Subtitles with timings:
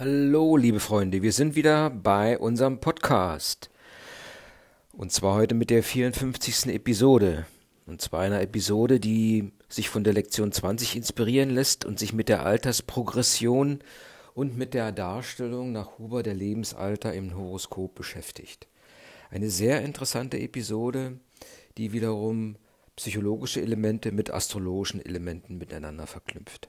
[0.00, 3.68] Hallo, liebe Freunde, wir sind wieder bei unserem Podcast.
[4.92, 6.66] Und zwar heute mit der 54.
[6.66, 7.46] Episode.
[7.84, 12.28] Und zwar einer Episode, die sich von der Lektion 20 inspirieren lässt und sich mit
[12.28, 13.80] der Altersprogression
[14.34, 18.68] und mit der Darstellung nach Huber der Lebensalter im Horoskop beschäftigt.
[19.32, 21.18] Eine sehr interessante Episode,
[21.76, 22.54] die wiederum
[22.94, 26.68] psychologische Elemente mit astrologischen Elementen miteinander verknüpft.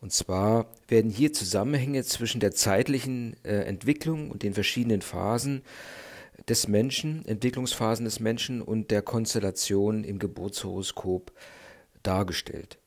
[0.00, 5.62] Und zwar werden hier Zusammenhänge zwischen der zeitlichen äh, Entwicklung und den verschiedenen Phasen
[6.48, 11.32] des Menschen, Entwicklungsphasen des Menschen und der Konstellation im Geburtshoroskop
[12.02, 12.78] dargestellt.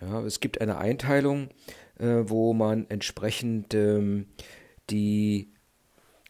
[0.00, 1.50] Ja, es gibt eine Einteilung,
[1.98, 4.26] äh, wo man entsprechend ähm,
[4.88, 5.52] die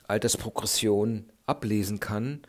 [0.06, 2.42] Altersprogression ablesen kann.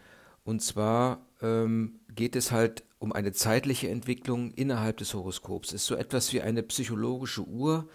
[0.44, 5.70] Und zwar ähm, geht es halt um eine zeitliche Entwicklung innerhalb des Horoskops.
[5.70, 7.90] Es ist so etwas wie eine psychologische Uhr,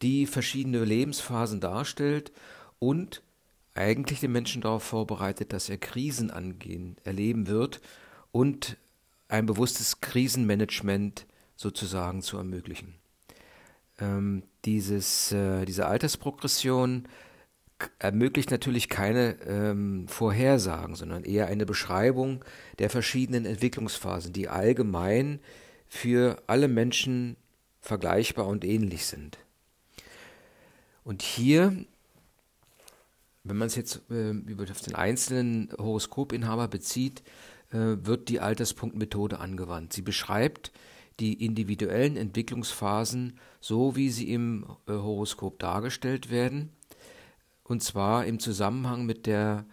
[0.00, 2.32] die verschiedene Lebensphasen darstellt
[2.78, 3.22] und
[3.74, 7.82] eigentlich den Menschen darauf vorbereitet, dass er Krisen angehen, erleben wird
[8.32, 8.78] und
[9.28, 12.94] ein bewusstes Krisenmanagement sozusagen zu ermöglichen.
[13.98, 17.06] Ähm, dieses, äh, diese Altersprogression
[17.98, 22.44] ermöglicht natürlich keine ähm, Vorhersagen, sondern eher eine Beschreibung
[22.78, 25.40] der verschiedenen Entwicklungsphasen, die allgemein
[25.88, 27.36] für alle Menschen
[27.80, 29.38] vergleichbar und ähnlich sind.
[31.04, 31.84] Und hier,
[33.44, 37.22] wenn man es jetzt äh, über den einzelnen Horoskopinhaber bezieht,
[37.70, 39.92] äh, wird die Alterspunktmethode angewandt.
[39.92, 40.72] Sie beschreibt
[41.18, 46.70] die individuellen Entwicklungsphasen so, wie sie im äh, Horoskop dargestellt werden
[47.70, 49.64] und zwar im Zusammenhang mit der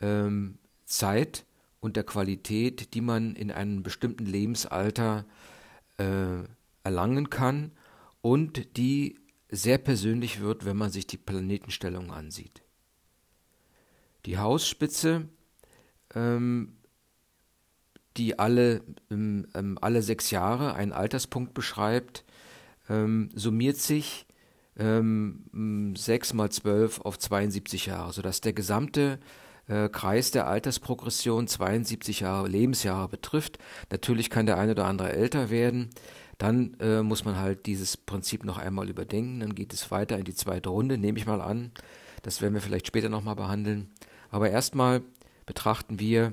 [0.00, 1.44] ähm, Zeit
[1.80, 5.26] und der Qualität, die man in einem bestimmten Lebensalter
[5.98, 6.44] äh,
[6.82, 7.72] erlangen kann
[8.22, 9.18] und die
[9.50, 12.62] sehr persönlich wird, wenn man sich die Planetenstellung ansieht.
[14.24, 15.28] Die Hausspitze,
[16.14, 16.78] ähm,
[18.16, 22.24] die alle, ähm, ähm alle sechs Jahre einen Alterspunkt beschreibt,
[22.88, 24.26] ähm, summiert sich
[24.78, 29.18] ähm, 6 mal 12 auf 72 Jahre, sodass der gesamte
[29.68, 33.58] äh, Kreis der Altersprogression 72 Jahre Lebensjahre betrifft.
[33.90, 35.90] Natürlich kann der eine oder andere älter werden.
[36.38, 39.40] Dann äh, muss man halt dieses Prinzip noch einmal überdenken.
[39.40, 41.70] Dann geht es weiter in die zweite Runde, nehme ich mal an.
[42.22, 43.90] Das werden wir vielleicht später nochmal behandeln.
[44.30, 45.02] Aber erstmal
[45.46, 46.32] betrachten wir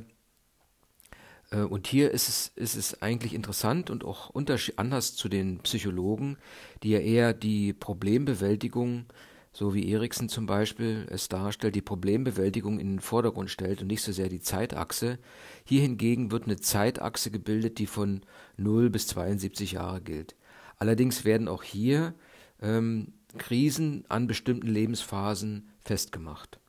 [1.58, 4.32] und hier ist es, ist es eigentlich interessant und auch
[4.76, 6.38] anders zu den Psychologen,
[6.84, 9.06] die ja eher die Problembewältigung,
[9.52, 14.04] so wie Eriksen zum Beispiel es darstellt, die Problembewältigung in den Vordergrund stellt und nicht
[14.04, 15.18] so sehr die Zeitachse.
[15.66, 18.22] Hier hingegen wird eine Zeitachse gebildet, die von
[18.58, 20.36] 0 bis 72 Jahre gilt.
[20.78, 22.14] Allerdings werden auch hier
[22.62, 26.60] ähm, Krisen an bestimmten Lebensphasen festgemacht.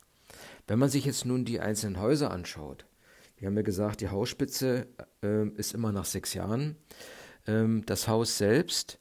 [0.67, 2.85] Wenn man sich jetzt nun die einzelnen Häuser anschaut,
[3.41, 4.87] wir haben ja gesagt, die Hausspitze
[5.23, 6.75] äh, ist immer nach sechs Jahren.
[7.47, 8.99] Ähm, das Haus selbst,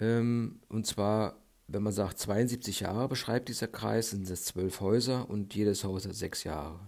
[0.00, 1.36] ähm, und zwar,
[1.68, 6.04] wenn man sagt 72 Jahre beschreibt dieser Kreis, sind es zwölf Häuser und jedes Haus
[6.04, 6.80] hat sechs Jahre.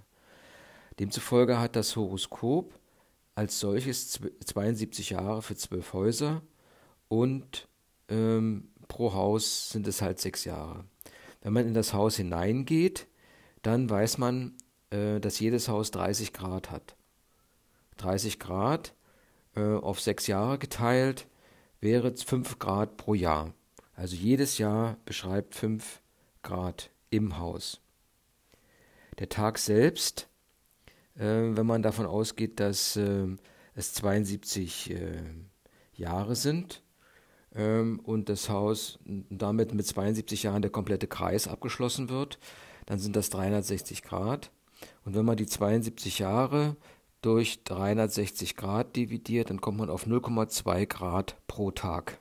[0.98, 2.74] Demzufolge hat das Horoskop
[3.36, 6.42] als solches 72 Jahre für zwölf Häuser
[7.06, 7.68] und
[8.08, 10.84] ähm, pro Haus sind es halt sechs Jahre.
[11.42, 13.06] Wenn man in das Haus hineingeht,
[13.62, 14.56] dann weiß man,
[14.92, 16.96] äh, dass jedes Haus 30 Grad hat.
[17.96, 18.94] 30 Grad
[19.56, 21.26] äh, auf sechs Jahre geteilt
[21.80, 23.54] wäre 5 Grad pro Jahr.
[23.94, 26.00] Also jedes Jahr beschreibt 5
[26.42, 27.80] Grad im Haus.
[29.18, 30.28] Der Tag selbst,
[31.16, 33.26] äh, wenn man davon ausgeht, dass äh,
[33.74, 35.22] es 72 äh,
[35.94, 36.82] Jahre sind
[37.54, 42.38] ähm, und das Haus damit mit 72 Jahren der komplette Kreis abgeschlossen wird,
[42.86, 44.50] dann sind das 360 Grad.
[45.04, 46.76] Und wenn man die 72 Jahre
[47.20, 52.18] durch 360 Grad dividiert, dann kommt man auf 0,2 Grad pro Tag.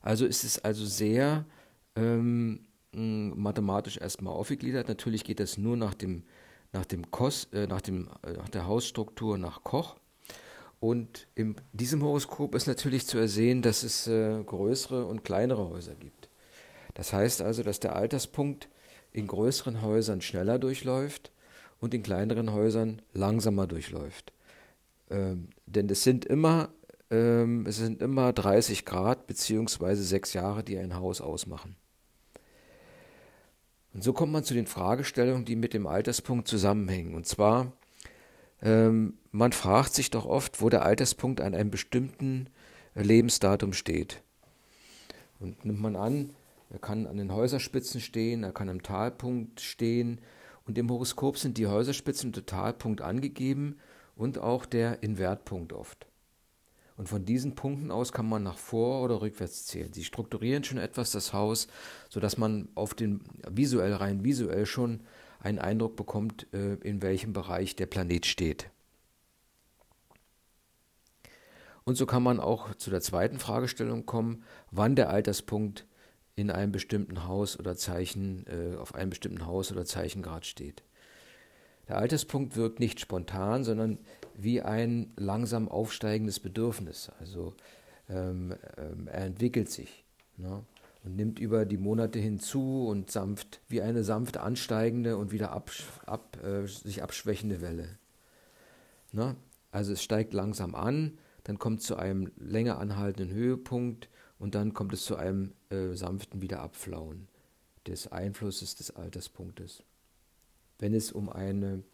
[0.00, 1.46] Also ist es also sehr
[1.96, 4.88] ähm, mathematisch erstmal aufgegliedert.
[4.88, 6.24] Natürlich geht das nur nach dem
[6.74, 9.96] nach dem Kos, äh, nach dem äh, nach der Hausstruktur nach Koch.
[10.80, 15.94] Und in diesem Horoskop ist natürlich zu ersehen, dass es äh, größere und kleinere Häuser
[15.94, 16.28] gibt.
[16.94, 18.68] Das heißt also, dass der Alterspunkt
[19.12, 21.32] in größeren Häusern schneller durchläuft
[21.80, 24.32] und in kleineren Häusern langsamer durchläuft.
[25.10, 26.70] Ähm, denn es sind immer
[27.12, 31.76] ähm, es sind immer 30 Grad beziehungsweise sechs Jahre, die ein Haus ausmachen.
[33.92, 37.14] Und so kommt man zu den Fragestellungen, die mit dem Alterspunkt zusammenhängen.
[37.14, 37.72] Und zwar,
[38.62, 42.48] ähm, man fragt sich doch oft, wo der Alterspunkt an einem bestimmten
[42.94, 44.22] Lebensdatum steht.
[45.38, 46.30] Und nimmt man an,
[46.72, 50.22] Er kann an den Häuserspitzen stehen, er kann am Talpunkt stehen.
[50.66, 53.76] Und im Horoskop sind die Häuserspitzen und der Talpunkt angegeben
[54.16, 56.06] und auch der Invertpunkt oft.
[56.96, 59.92] Und von diesen Punkten aus kann man nach vor oder rückwärts zählen.
[59.92, 61.68] Sie strukturieren schon etwas das Haus,
[62.08, 65.00] sodass man auf den visuell rein visuell schon
[65.40, 68.70] einen Eindruck bekommt, äh, in welchem Bereich der Planet steht.
[71.84, 75.84] Und so kann man auch zu der zweiten Fragestellung kommen, wann der Alterspunkt
[76.34, 80.82] in einem bestimmten Haus oder Zeichen, äh, auf einem bestimmten Haus oder Zeichengrad steht.
[81.88, 83.98] Der Alterspunkt wirkt nicht spontan, sondern
[84.34, 87.10] wie ein langsam aufsteigendes Bedürfnis.
[87.20, 87.54] Also
[88.08, 90.04] ähm, ähm, er entwickelt sich
[90.36, 90.64] ne,
[91.04, 95.70] und nimmt über die Monate hinzu und sanft, wie eine sanft ansteigende und wieder ab,
[96.06, 97.98] ab, äh, sich abschwächende Welle.
[99.12, 99.36] Ne?
[99.70, 104.08] Also es steigt langsam an, dann kommt zu einem länger anhaltenden Höhepunkt
[104.42, 107.28] und dann kommt es zu einem äh, sanften Wiederabflauen
[107.86, 109.84] des Einflusses des Alterspunktes.
[110.80, 111.84] Wenn es um, eine,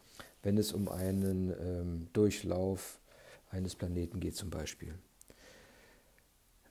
[0.41, 2.99] wenn es um einen ähm, Durchlauf
[3.51, 4.95] eines Planeten geht zum Beispiel.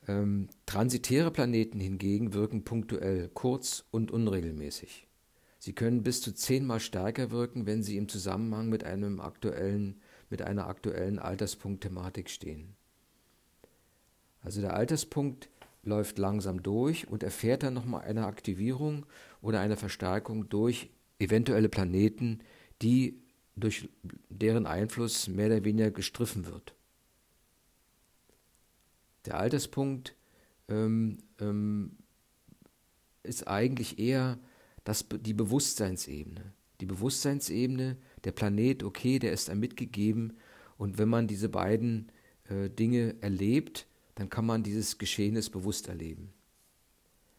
[0.08, 5.06] Ähm, transitäre Planeten hingegen wirken punktuell, kurz und unregelmäßig.
[5.60, 10.42] Sie können bis zu zehnmal stärker wirken, wenn sie im Zusammenhang mit einem aktuellen mit
[10.42, 12.74] einer aktuellen Alterspunktthematik stehen.
[14.42, 15.48] Also der Alterspunkt
[15.88, 19.06] läuft langsam durch und erfährt dann nochmal eine Aktivierung
[19.40, 22.40] oder eine Verstärkung durch eventuelle Planeten,
[22.82, 23.20] die
[23.56, 23.88] durch
[24.28, 26.74] deren Einfluss mehr oder weniger gestriffen wird.
[29.26, 30.14] Der Alterspunkt
[30.68, 31.96] ähm, ähm,
[33.24, 34.38] ist eigentlich eher
[34.84, 36.52] das, die Bewusstseinsebene.
[36.80, 40.38] Die Bewusstseinsebene, der Planet, okay, der ist einem mitgegeben.
[40.76, 42.12] Und wenn man diese beiden
[42.48, 43.86] äh, Dinge erlebt,
[44.18, 46.32] dann kann man dieses Geschehnis bewusst erleben.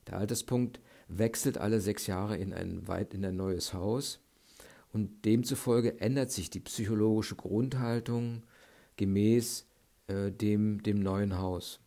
[0.08, 0.80] Der Alterspunkt
[1.10, 4.22] wechselt alle sechs Jahre in ein, weit in ein neues Haus
[4.94, 8.44] und demzufolge ändert sich die psychologische Grundhaltung
[8.96, 9.68] gemäß
[10.08, 11.81] äh, dem, dem neuen Haus.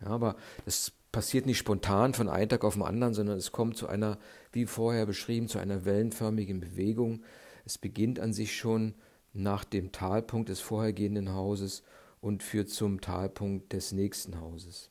[0.00, 3.76] Ja, aber das passiert nicht spontan von einem Tag auf den anderen, sondern es kommt
[3.76, 4.18] zu einer,
[4.50, 7.22] wie vorher beschrieben, zu einer wellenförmigen Bewegung.
[7.64, 8.94] Es beginnt an sich schon
[9.32, 11.84] nach dem Talpunkt des vorhergehenden Hauses
[12.26, 14.90] und führt zum Talpunkt des nächsten Hauses.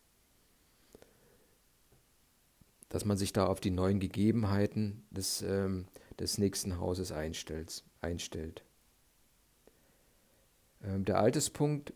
[2.88, 5.86] Dass man sich da auf die neuen Gegebenheiten des, ähm,
[6.18, 7.84] des nächsten Hauses einstellt.
[8.00, 8.64] einstellt.
[10.82, 11.92] Ähm, der Alterspunkt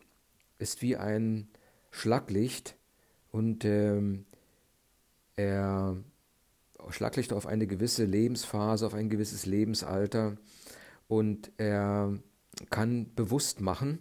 [0.58, 1.48] ist wie ein
[1.90, 2.76] Schlaglicht,
[3.32, 4.26] und ähm,
[5.38, 5.96] er
[6.90, 10.36] Schlaglicht auf eine gewisse Lebensphase, auf ein gewisses Lebensalter
[11.08, 12.20] und er
[12.70, 14.00] kann bewusst machen,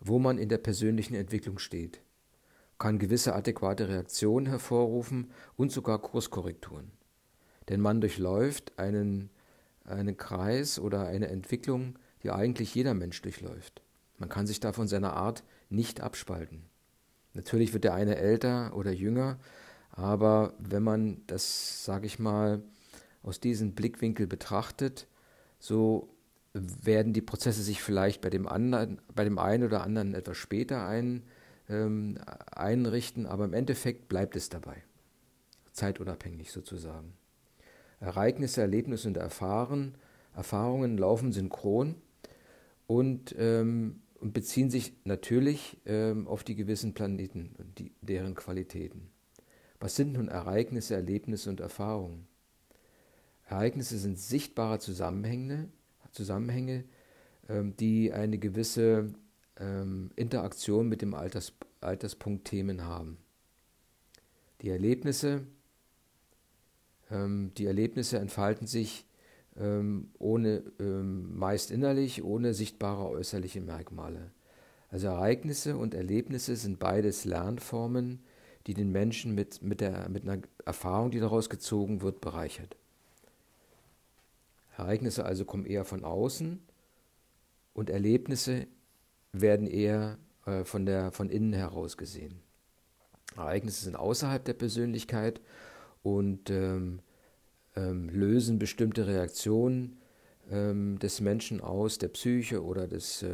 [0.00, 2.00] wo man in der persönlichen Entwicklung steht,
[2.78, 6.90] kann gewisse adäquate Reaktionen hervorrufen und sogar Kurskorrekturen.
[7.68, 9.30] Denn man durchläuft einen,
[9.84, 13.82] einen Kreis oder eine Entwicklung, die eigentlich jeder Mensch durchläuft.
[14.18, 16.62] Man kann sich da von seiner Art nicht abspalten.
[17.34, 19.38] Natürlich wird der eine älter oder jünger,
[19.90, 22.62] aber wenn man das, sage ich mal,
[23.22, 25.06] aus diesem Blickwinkel betrachtet,
[25.58, 26.08] so
[26.82, 30.86] werden die Prozesse sich vielleicht bei dem anderen, bei dem einen oder anderen etwas später
[30.86, 31.22] ein,
[31.68, 32.18] ähm,
[32.50, 34.82] einrichten, aber im Endeffekt bleibt es dabei.
[35.72, 37.12] Zeitunabhängig sozusagen.
[38.00, 39.94] Ereignisse, Erlebnisse und Erfahren,
[40.34, 41.96] Erfahrungen laufen synchron
[42.86, 49.10] und ähm, und beziehen sich natürlich ähm, auf die gewissen Planeten und die, deren Qualitäten.
[49.78, 52.26] Was sind nun Ereignisse, Erlebnisse und Erfahrungen?
[53.44, 55.68] Ereignisse sind sichtbare Zusammenhänge,
[56.16, 56.84] Zusammenhänge
[57.48, 59.12] ähm, die eine gewisse
[59.58, 63.18] ähm, Interaktion mit dem Alters, Alterspunkt Themen haben.
[64.62, 65.46] Die Erlebnisse,
[67.10, 69.04] ähm, die Erlebnisse entfalten sich
[69.58, 74.30] ohne meist innerlich, ohne sichtbare äußerliche Merkmale.
[74.90, 78.20] Also Ereignisse und Erlebnisse sind beides Lernformen,
[78.66, 82.76] die den Menschen mit, mit, der, mit einer Erfahrung, die daraus gezogen wird, bereichert.
[84.76, 86.60] Ereignisse also kommen eher von außen
[87.72, 88.66] und Erlebnisse
[89.32, 92.40] werden eher äh, von, der, von innen heraus gesehen.
[93.36, 95.40] Ereignisse sind außerhalb der Persönlichkeit
[96.02, 97.00] und ähm,
[97.74, 99.98] ähm, lösen bestimmte Reaktionen
[100.50, 103.28] ähm, des Menschen aus, der Psyche oder des, äh,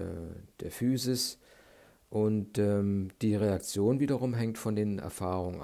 [0.61, 1.39] der Physis.
[2.11, 5.61] Und ähm, die Reaktion wiederum hängt von den Erfahrungen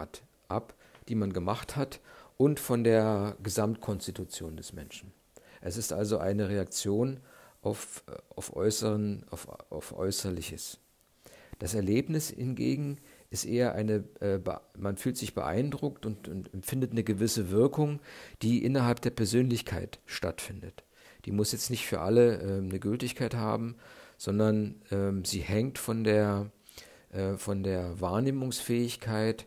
[0.49, 0.75] ab,
[1.09, 2.01] die man gemacht hat
[2.37, 5.13] und von der Gesamtkonstitution des Menschen.
[5.61, 7.21] Es ist also eine Reaktion
[7.63, 10.79] auf, auf, Äußeren, auf, auf Äußerliches.
[11.59, 12.99] Das Erlebnis hingegen
[13.31, 14.39] ist eher eine, äh,
[14.77, 18.01] man fühlt sich beeindruckt und, und empfindet eine gewisse Wirkung,
[18.43, 20.85] die innerhalb der Persönlichkeit stattfindet.
[21.25, 23.77] Die muss jetzt nicht für alle äh, eine Gültigkeit haben,
[24.17, 26.51] sondern ähm, sie hängt von der,
[27.13, 29.47] äh, von der Wahrnehmungsfähigkeit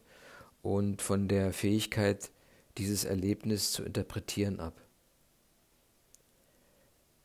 [0.62, 2.30] und von der Fähigkeit,
[2.78, 4.82] dieses Erlebnis zu interpretieren ab.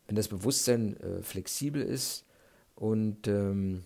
[0.06, 2.24] Wenn das Bewusstsein äh, flexibel ist
[2.74, 3.84] und, ähm,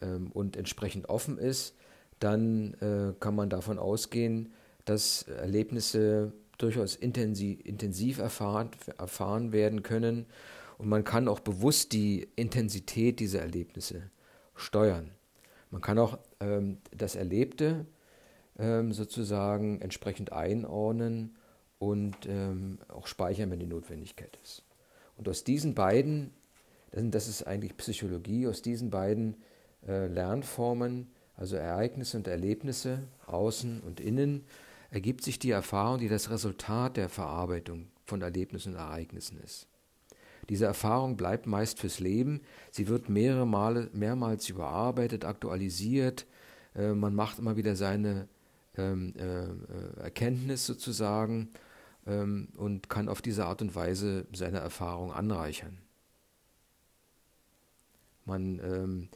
[0.00, 1.74] ähm, und entsprechend offen ist,
[2.20, 4.52] dann äh, kann man davon ausgehen,
[4.84, 10.26] dass Erlebnisse durchaus intensiv, intensiv erfahren, erfahren werden können
[10.78, 14.10] und man kann auch bewusst die Intensität dieser Erlebnisse
[14.54, 15.10] steuern.
[15.70, 17.86] Man kann auch ähm, das Erlebte
[18.58, 21.36] ähm, sozusagen entsprechend einordnen
[21.78, 24.64] und ähm, auch speichern, wenn die Notwendigkeit ist.
[25.18, 26.30] Und aus diesen beiden,
[26.92, 29.36] das ist eigentlich Psychologie, aus diesen beiden
[29.86, 34.44] äh, Lernformen, also Ereignisse und Erlebnisse, außen und innen,
[34.90, 39.66] ergibt sich die Erfahrung, die das Resultat der Verarbeitung von Erlebnissen und Ereignissen ist.
[40.48, 42.40] Diese Erfahrung bleibt meist fürs Leben.
[42.70, 46.26] Sie wird mehrere Male, mehrmals überarbeitet, aktualisiert.
[46.74, 48.28] Äh, man macht immer wieder seine
[48.76, 51.50] ähm, äh, Erkenntnis sozusagen
[52.08, 55.78] ähm, und kann auf diese Art und Weise seine Erfahrung anreichern.
[58.24, 59.08] Man, ähm,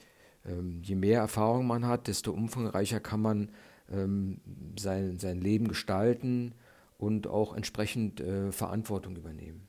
[0.45, 3.51] ähm je mehr Erfahrung man hat, desto umfangreicher kann man
[3.91, 4.41] ähm,
[4.79, 6.55] sein, sein Leben gestalten
[6.99, 9.69] und auch entsprechend äh, Verantwortung übernehmen.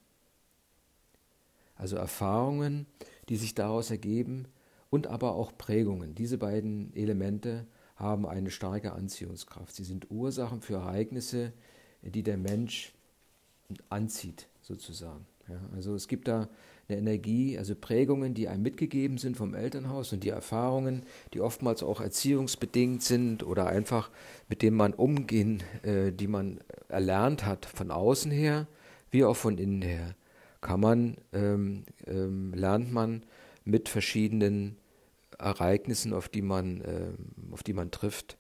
[1.76, 2.86] Also Erfahrungen,
[3.30, 4.46] die sich daraus ergeben
[4.90, 6.14] und aber auch Prägungen.
[6.14, 7.66] Diese beiden Elemente
[7.96, 9.74] haben eine starke Anziehungskraft.
[9.76, 11.54] Sie sind Ursachen für Ereignisse,
[12.02, 12.93] die der Mensch
[13.90, 15.26] anzieht, sozusagen.
[15.50, 16.48] Ja, also es gibt da
[16.88, 21.04] eine Energie, also Prägungen, die einem mitgegeben sind vom Elternhaus und die Erfahrungen,
[21.34, 24.10] die oftmals auch erziehungsbedingt sind oder einfach
[24.50, 28.68] mit denen man umgehen, äh, die man erlernt hat von außen her,
[29.12, 30.16] wie auch von innen her
[30.64, 33.24] kann man, ähm, ähm, lernt man
[33.66, 34.78] mit verschiedenen
[35.38, 37.18] Ereignissen, auf die man, ähm,
[37.52, 38.38] auf die man trifft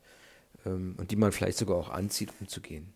[0.65, 2.93] ähm, und die man vielleicht sogar auch anzieht, umzugehen.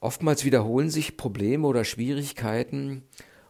[0.00, 3.02] Oftmals wiederholen sich Probleme oder Schwierigkeiten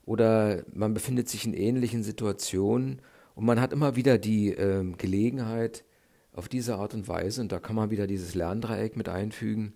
[0.04, 3.00] oder man befindet sich in ähnlichen Situationen
[3.34, 5.84] und man hat immer wieder die äh, Gelegenheit,
[6.32, 9.74] auf diese Art und Weise, und da kann man wieder dieses Lerndreieck mit einfügen,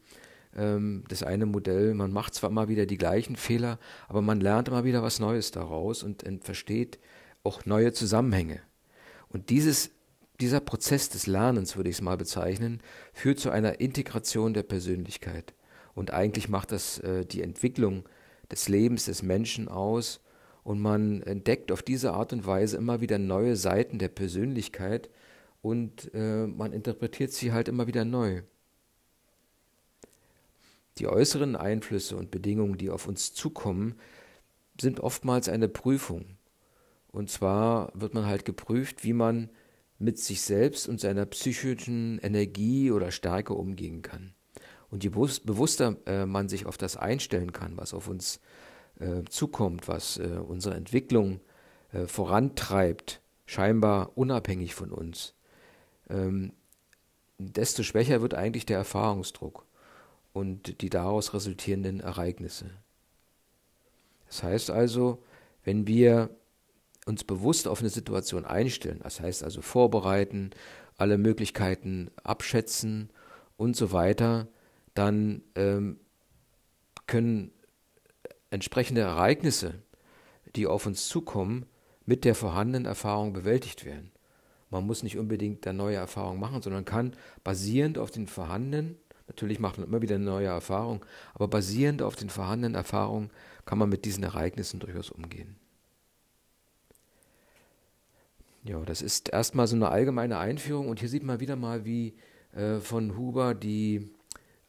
[0.54, 3.78] ähm, das eine Modell, man macht zwar immer wieder die gleichen Fehler,
[4.08, 6.98] aber man lernt immer wieder was Neues daraus und, versteht
[7.42, 8.60] auch neue Zusammenhänge.
[9.28, 9.90] Und dieses,
[10.40, 12.80] dieser Prozess des Lernens, würde ich es mal bezeichnen,
[13.12, 15.54] führt zu einer Integration der Persönlichkeit.
[15.94, 18.04] Und eigentlich macht das äh, die Entwicklung
[18.50, 20.20] des Lebens des Menschen aus
[20.62, 25.10] und man entdeckt auf diese Art und Weise immer wieder neue Seiten der Persönlichkeit
[25.62, 28.42] und äh, man interpretiert sie halt immer wieder neu.
[30.98, 33.94] Die äußeren Einflüsse und Bedingungen, die auf uns zukommen,
[34.80, 36.24] sind oftmals eine Prüfung.
[37.08, 39.50] Und zwar wird man halt geprüft, wie man
[39.98, 44.34] mit sich selbst und seiner psychischen Energie oder Stärke umgehen kann.
[44.94, 48.38] Und je bewusster äh, man sich auf das einstellen kann, was auf uns
[49.00, 51.40] äh, zukommt, was äh, unsere Entwicklung
[51.92, 55.34] äh, vorantreibt, scheinbar unabhängig von uns,
[56.08, 56.52] ähm,
[57.38, 59.66] desto schwächer wird eigentlich der Erfahrungsdruck
[60.32, 62.70] und die daraus resultierenden Ereignisse.
[64.28, 65.24] Das heißt also,
[65.64, 66.30] wenn wir
[67.04, 70.50] uns bewusst auf eine Situation einstellen, das heißt also vorbereiten,
[70.96, 73.10] alle Möglichkeiten abschätzen
[73.56, 74.46] und so weiter,
[74.94, 75.98] dann ähm,
[77.06, 77.50] können
[78.50, 79.74] entsprechende Ereignisse,
[80.56, 81.66] die auf uns zukommen,
[82.06, 84.10] mit der vorhandenen Erfahrung bewältigt werden.
[84.70, 88.96] Man muss nicht unbedingt eine neue Erfahrung machen, sondern kann basierend auf den vorhandenen
[89.26, 93.30] Natürlich macht man immer wieder neue Erfahrung, aber basierend auf den vorhandenen Erfahrungen
[93.64, 95.56] kann man mit diesen Ereignissen durchaus umgehen.
[98.64, 102.14] Ja, das ist erstmal so eine allgemeine Einführung und hier sieht man wieder mal, wie
[102.54, 104.10] äh, von Huber die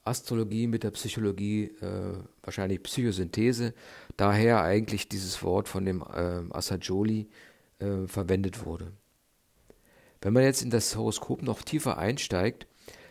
[0.06, 3.74] Astrologie mit der Psychologie, äh, wahrscheinlich Psychosynthese,
[4.18, 7.28] daher eigentlich dieses Wort von dem äh, Assagioli
[7.80, 8.92] äh, verwendet wurde.
[10.22, 12.68] Wenn man jetzt in das Horoskop noch tiefer einsteigt,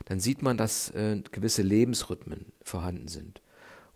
[0.07, 3.43] dann sieht man, dass äh, gewisse Lebensrhythmen vorhanden sind.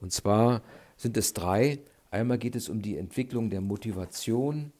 [0.00, 0.62] Und zwar
[0.96, 1.80] sind es drei.
[2.10, 4.72] Einmal geht es um die Entwicklung der Motivation,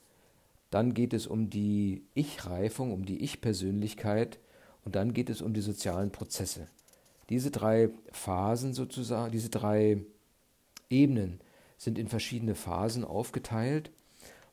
[0.71, 4.39] dann geht es um die Ich-Reifung, um die Ich-Persönlichkeit
[4.85, 6.69] und dann geht es um die sozialen Prozesse.
[7.29, 10.03] Diese drei Phasen sozusagen, diese drei
[10.91, 11.41] Ebenen
[11.77, 13.91] sind in verschiedene Phasen aufgeteilt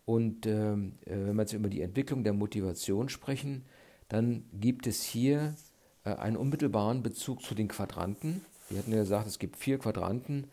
[0.05, 3.65] Und ähm, äh, wenn wir jetzt über die Entwicklung der Motivation sprechen,
[4.08, 5.55] dann gibt es hier
[6.03, 8.46] äh, einen unmittelbaren Bezug zu den Quadranten.
[8.70, 10.48] Wir hatten ja gesagt, es gibt vier Quadranten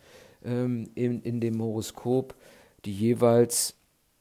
[0.45, 2.35] ähm, in, in dem Horoskop,
[2.87, 3.75] die jeweils,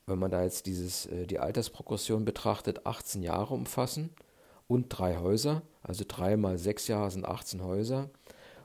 [0.05, 4.09] wenn man da jetzt dieses, äh, die Altersprogression betrachtet, 18 Jahre umfassen
[4.71, 5.63] und drei Häuser.
[5.83, 8.09] Also drei mal sechs Jahre sind 18 Häuser.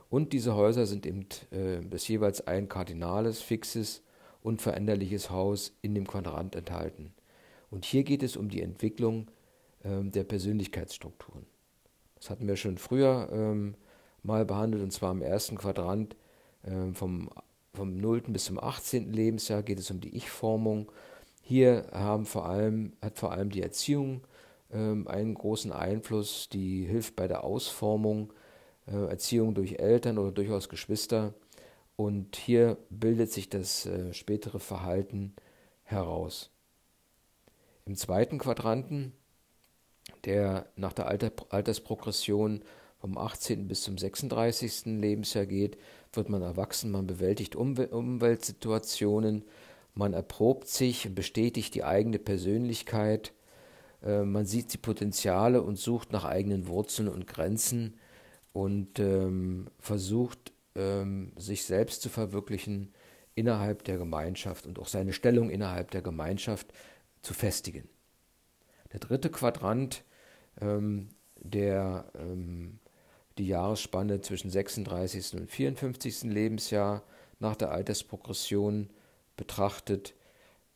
[0.09, 4.01] Und diese Häuser sind eben äh, das jeweils ein kardinales, fixes
[4.41, 7.13] und veränderliches Haus in dem Quadrant enthalten.
[7.69, 9.27] Und hier geht es um die Entwicklung
[9.83, 11.45] ähm, der Persönlichkeitsstrukturen.
[12.15, 13.75] Das hatten wir schon früher ähm,
[14.23, 16.15] mal behandelt, und zwar im ersten Quadrant
[16.63, 17.29] ähm, vom,
[17.73, 18.21] vom 0.
[18.27, 19.11] bis zum 18.
[19.11, 20.89] Lebensjahr geht es um die Ich-Formung.
[21.41, 24.21] Hier haben vor allem, hat vor allem die Erziehung
[24.71, 28.33] ähm, einen großen Einfluss, die hilft bei der Ausformung,
[28.87, 31.33] äh, Erziehung durch Eltern oder durchaus Geschwister.
[31.95, 35.35] Und hier bildet sich das äh, spätere Verhalten
[35.83, 36.51] heraus.
[37.85, 39.13] Im zweiten Quadranten,
[40.25, 42.61] der nach der Alter, Altersprogression
[42.99, 43.67] vom 18.
[43.67, 44.85] bis zum 36.
[44.85, 45.77] Lebensjahr geht,
[46.13, 49.43] wird man erwachsen, man bewältigt Umwel Umweltsituationen,
[49.93, 53.33] man erprobt sich und bestätigt die eigene Persönlichkeit,
[54.07, 57.97] äh, man sieht die Potenziale und sucht nach eigenen Wurzeln und Grenzen
[58.53, 62.93] und ähm, versucht, ähm, sich selbst zu verwirklichen
[63.35, 66.73] innerhalb der Gemeinschaft und auch seine Stellung innerhalb der Gemeinschaft
[67.21, 67.87] zu festigen.
[68.93, 70.03] Der dritte Quadrant,
[70.61, 72.79] ähm, der ähm,
[73.37, 75.35] die Jahresspanne zwischen 36.
[75.35, 76.23] und 54.
[76.23, 77.03] Lebensjahr
[77.39, 78.89] nach der Altersprogression
[79.35, 80.15] betrachtet.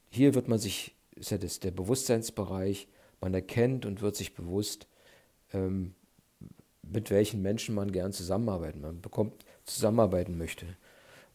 [0.10, 2.88] Hier wird man sich, ist ja das der Bewusstseinsbereich,
[3.22, 4.88] man erkennt und wird sich bewusst,
[5.54, 5.94] ähm,
[6.82, 8.82] mit welchen Menschen man gern zusammenarbeiten.
[8.82, 10.66] Man bekommt zusammenarbeiten möchte.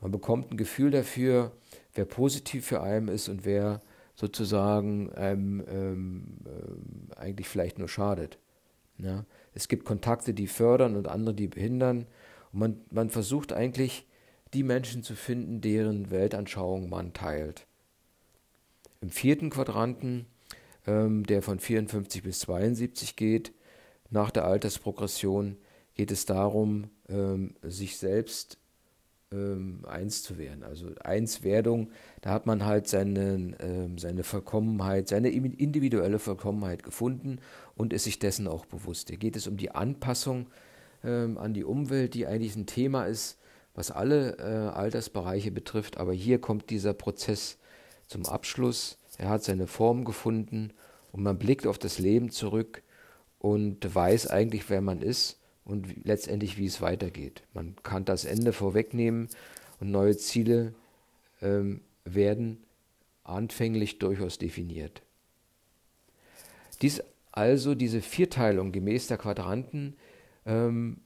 [0.01, 1.53] Man bekommt ein Gefühl dafür,
[1.95, 3.81] wer positiv für einen ist und wer
[4.15, 8.39] sozusagen einem ähm, äh, eigentlich vielleicht nur schadet.
[8.99, 9.25] Ja?
[9.55, 12.07] Es gibt Kontakte, die fördern und andere, die behindern.
[12.53, 14.07] Und man, man versucht eigentlich,
[14.55, 17.67] die Menschen zu finden, deren Weltanschauung man teilt.
[19.01, 20.27] Im vierten Quadranten,
[20.87, 23.53] ähm, der von 54 bis 72 geht,
[24.11, 25.57] nach der Altersprogression,
[25.95, 28.59] geht es darum, ähm, sich selbst
[29.33, 30.63] ähm, eins zu werden.
[30.63, 37.41] Also Einswerdung, da hat man halt seine, ähm, seine Vollkommenheit, seine individuelle Vollkommenheit gefunden
[37.75, 39.09] und ist sich dessen auch bewusst.
[39.09, 40.47] Hier geht es um die Anpassung
[41.03, 43.39] ähm, an die Umwelt, die eigentlich ein Thema ist,
[43.75, 45.99] was alle äh, Altersbereiche betrifft.
[45.99, 47.59] Aber hier kommt dieser Prozess
[48.07, 48.99] zum Abschluss.
[49.19, 50.73] Er hat seine Form gefunden
[51.13, 52.83] und man blickt auf das Leben zurück
[53.39, 57.43] und weiß eigentlich, wer man ist und letztendlich, wie es weitergeht.
[57.55, 59.29] Man kann das Ende vorwegnehmen
[59.81, 60.75] und neue Ziele
[61.43, 62.59] ähm, werden
[63.25, 65.03] anfänglich durchaus definiert.
[66.83, 67.03] Dies
[67.37, 69.95] also, diese Vierteilung gemäß der Quadranten,
[70.47, 70.97] ähm,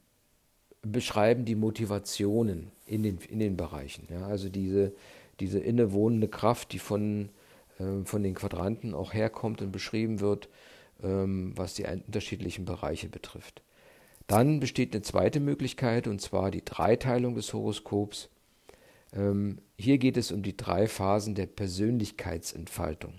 [0.81, 4.07] beschreiben die Motivationen in den, in den Bereichen.
[4.09, 4.93] Ja, also diese,
[5.41, 7.29] diese innewohnende Kraft, die von,
[8.05, 10.49] von den Quadranten auch herkommt und beschrieben wird,
[11.03, 13.61] ähm, was die unterschiedlichen Bereiche betrifft.
[14.27, 18.29] Dann besteht eine zweite Möglichkeit, und zwar die Dreiteilung des Horoskops.
[19.13, 23.13] Ähm, hier geht es um die drei Phasen der Persönlichkeitsentfaltung.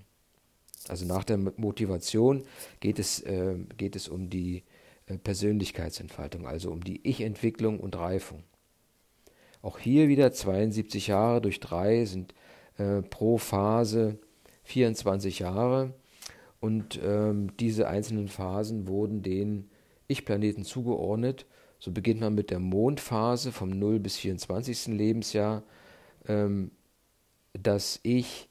[0.89, 2.43] Also nach der Motivation
[2.81, 3.23] geht es,
[3.77, 4.65] geht es um die
[5.07, 8.43] äh, Persönlichkeitsentfaltung, also um die Ich-Entwicklung und Reifung.
[9.61, 12.35] Auch hier wieder 72 Jahre durch drei sind
[12.79, 14.19] äh, pro Phase
[14.65, 15.95] 24 Jahre.
[16.61, 19.71] Und ähm, diese einzelnen Phasen wurden den
[20.07, 21.47] ich-Planeten zugeordnet.
[21.79, 24.89] So beginnt man mit der Mondphase vom 0 bis 24.
[24.89, 25.65] Lebensjahr.
[26.29, 26.71] Ähm,
[27.53, 28.49] das Ich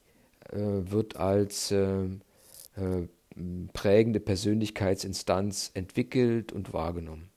[0.50, 3.08] äh, wird als äh, äh,
[3.72, 7.30] prägende Persönlichkeitsinstanz entwickelt und wahrgenommen.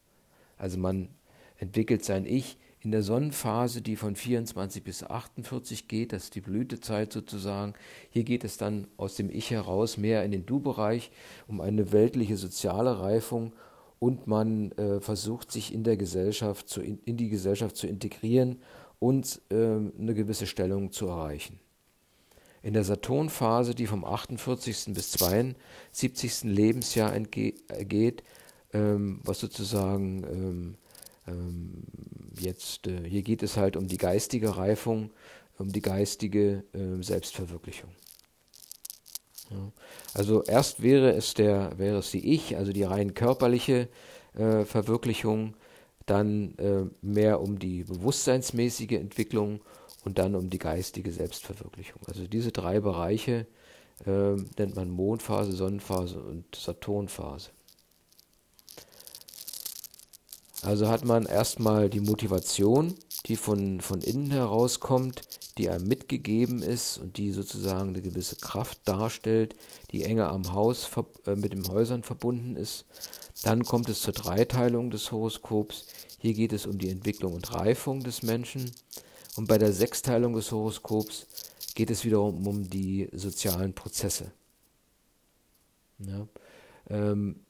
[0.57, 1.09] Also man
[1.57, 6.41] entwickelt sein Ich in der Sonnenphase, die von 24 bis 48 geht, das ist die
[6.41, 7.73] Blütezeit sozusagen.
[8.11, 11.11] Hier geht es dann aus dem Ich heraus mehr in den Du-Bereich,
[11.47, 13.53] um eine weltliche soziale Reifung
[13.97, 18.61] und man äh, versucht sich in der Gesellschaft zu, in, in die Gesellschaft zu integrieren
[18.99, 21.59] und äh, eine gewisse Stellung zu erreichen.
[22.61, 24.93] In der Saturnphase, die vom 48.
[24.93, 26.43] bis 72.
[26.43, 28.23] Lebensjahr geht,
[28.73, 30.77] ähm, was sozusagen ähm,
[31.27, 31.83] ähm,
[32.39, 35.11] jetzt, äh, hier geht es halt um die geistige Reifung,
[35.57, 37.89] um die geistige äh, Selbstverwirklichung.
[39.51, 39.71] Ja.
[40.13, 43.89] Also erst wäre es der, wäre es die Ich, also die rein körperliche
[44.33, 45.55] äh, Verwirklichung,
[46.05, 49.61] dann äh, mehr um die bewusstseinsmäßige Entwicklung
[50.03, 52.01] und dann um die geistige Selbstverwirklichung.
[52.07, 53.47] Also diese drei Bereiche
[54.05, 57.49] äh, nennt man Mondphase, Sonnenphase und Saturnphase.
[60.65, 62.95] Also hat man erstmal die Motivation,
[63.27, 65.21] die von, von innen herauskommt,
[65.59, 69.55] die einem mitgegeben ist und die sozusagen eine gewisse Kraft darstellt,
[69.91, 70.89] die enger am Haus
[71.27, 72.85] äh, mit den Häusern verbunden ist.
[73.43, 75.85] Dann kommt es zur Dreiteilung des Horoskops.
[76.17, 78.71] Hier geht es um die Entwicklung und Reifung des Menschen.
[79.35, 81.27] Und bei der Sechsteilung des Horoskops
[81.75, 84.31] geht es wiederum um die sozialen Prozesse.
[85.99, 86.27] Ja.
[86.89, 87.44] Ähm,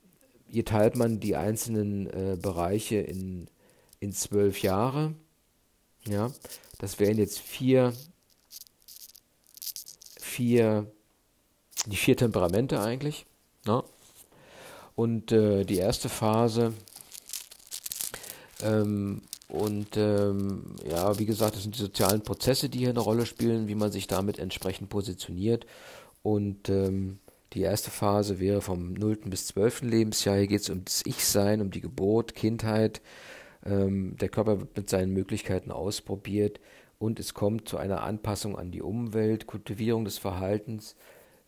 [0.48, 3.48] hier teilt man die einzelnen äh, Bereiche in,
[4.00, 5.14] in zwölf Jahre.
[6.08, 6.32] Ja,
[6.78, 7.94] das wären jetzt vier,
[10.20, 10.92] vier,
[11.88, 13.26] die vier Temperamente eigentlich.
[13.66, 13.84] Ja.
[14.96, 16.74] Und äh, die erste Phase
[18.62, 23.26] ähm, und ähm, ja, wie gesagt, das sind die sozialen Prozesse, die hier eine Rolle
[23.26, 25.66] spielen, wie man sich damit entsprechend positioniert.
[26.24, 27.20] Und ähm,
[27.56, 29.18] die erste Phase wäre vom 0.
[29.26, 29.84] bis 12.
[29.84, 30.38] Lebensjahr.
[30.38, 33.02] Hier geht es um das Ich-Sein, um die Geburt, Kindheit.
[33.66, 36.60] Ähm, der Körper wird mit seinen Möglichkeiten ausprobiert
[37.00, 40.98] und es kommt zu einer Anpassung an die Umwelt, Kultivierung des Verhaltens.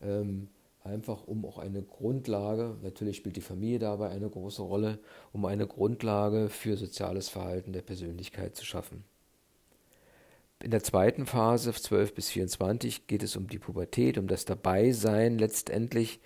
[0.00, 0.48] Ähm,
[0.82, 5.00] einfach um auch eine Grundlage, natürlich spielt die Familie dabei eine große Rolle,
[5.32, 9.04] um eine Grundlage für soziales Verhalten der Persönlichkeit zu schaffen.
[10.60, 15.38] In der zweiten Phase, 12 bis 24, geht es um die Pubertät, um das Dabeisein
[15.38, 16.20] letztendlich.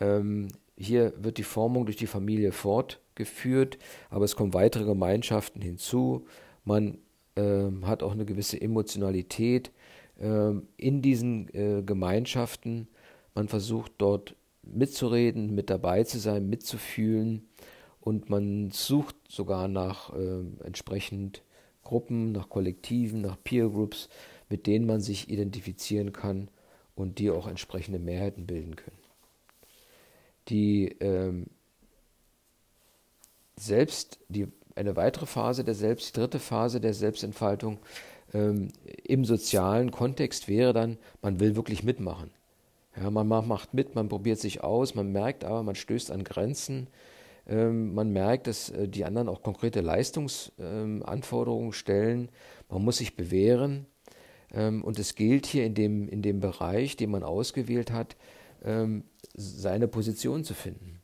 [0.00, 3.78] Ähm, hier wird die Formung durch die Familie fortgeführt,
[4.10, 6.26] aber es kommen weitere Gemeinschaften hinzu.
[6.64, 6.98] Man
[7.36, 9.70] äh, hat auch eine gewisse Emotionalität
[10.18, 12.88] äh, in diesen äh, Gemeinschaften
[13.34, 17.48] man versucht dort mitzureden, mit dabei zu sein, mitzufühlen
[18.00, 21.42] und man sucht sogar nach äh, entsprechend
[21.90, 24.08] Gruppen, nach Kollektiven, nach Peer Groups,
[24.48, 26.48] mit denen man sich identifizieren kann
[26.94, 28.98] und die auch entsprechende Mehrheiten bilden können.
[30.48, 31.46] Die ähm,
[33.56, 37.78] selbst die eine weitere Phase der Selbst, die dritte Phase der Selbstentfaltung
[38.32, 38.68] ähm,
[39.04, 42.30] im sozialen Kontext wäre dann, man will wirklich mitmachen.
[42.96, 46.86] Ja, man macht mit, man probiert sich aus, man merkt aber, man stößt an Grenzen.
[47.50, 52.28] Ähm, man merkt, dass äh, die anderen auch konkrete Leistungsanforderungen ähm, stellen.
[52.70, 53.86] Man muss sich bewähren.
[54.52, 58.16] Ähm, und es gilt hier in dem, in dem Bereich, den man ausgewählt hat,
[59.32, 61.00] seine Position zu finden.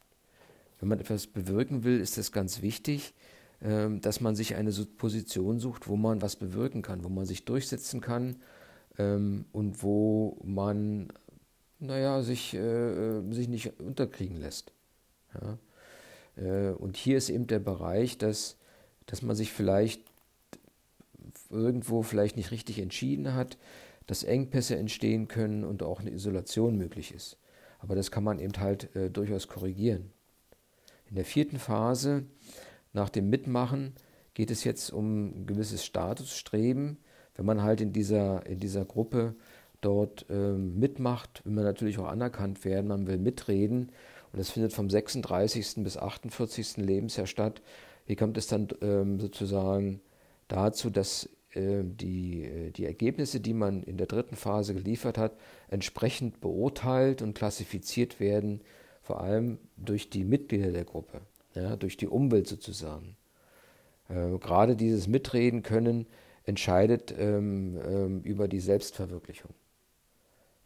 [0.78, 3.14] Wenn man etwas bewirken will, ist es ganz wichtig,
[3.60, 8.02] dass man sich eine Position sucht, wo man was bewirken kann, wo man sich durchsetzen
[8.02, 8.36] kann
[8.98, 11.08] und wo man
[11.78, 14.72] naja, sich, äh, äh, sich nicht unterkriegen lässt.
[15.34, 15.58] Ja.
[16.36, 18.56] Äh, und hier ist eben der Bereich, dass,
[19.06, 20.02] dass man sich vielleicht
[21.50, 23.58] irgendwo vielleicht nicht richtig entschieden hat,
[24.06, 27.38] dass Engpässe entstehen können und auch eine Isolation möglich ist.
[27.78, 30.10] Aber das kann man eben halt äh, durchaus korrigieren.
[31.08, 32.24] In der vierten Phase,
[32.92, 33.94] nach dem Mitmachen,
[34.34, 36.98] geht es jetzt um ein gewisses Statusstreben.
[37.34, 39.34] Wenn man halt in dieser, in dieser Gruppe
[39.80, 43.92] dort ähm, mitmacht, will man natürlich auch anerkannt werden, man will mitreden.
[44.32, 45.82] Und das findet vom 36.
[45.84, 46.78] bis 48.
[46.78, 47.62] Lebensjahr statt.
[48.06, 50.00] Hier kommt es dann ähm, sozusagen
[50.48, 55.36] dazu, dass äh, die, die Ergebnisse, die man in der dritten Phase geliefert hat,
[55.68, 58.60] entsprechend beurteilt und klassifiziert werden,
[59.02, 61.20] vor allem durch die Mitglieder der Gruppe,
[61.54, 63.16] ja, durch die Umwelt sozusagen.
[64.08, 66.06] Äh, gerade dieses Mitreden können
[66.44, 69.50] entscheidet ähm, ähm, über die Selbstverwirklichung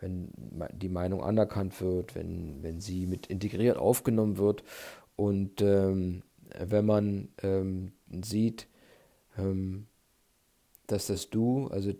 [0.01, 0.31] wenn
[0.73, 4.65] die Meinung anerkannt wird, wenn, wenn sie mit integriert aufgenommen wird
[5.17, 6.23] und ähm,
[6.59, 8.67] wenn man ähm, sieht,
[9.39, 9.87] ähm,
[10.87, 11.93] dass das Du, also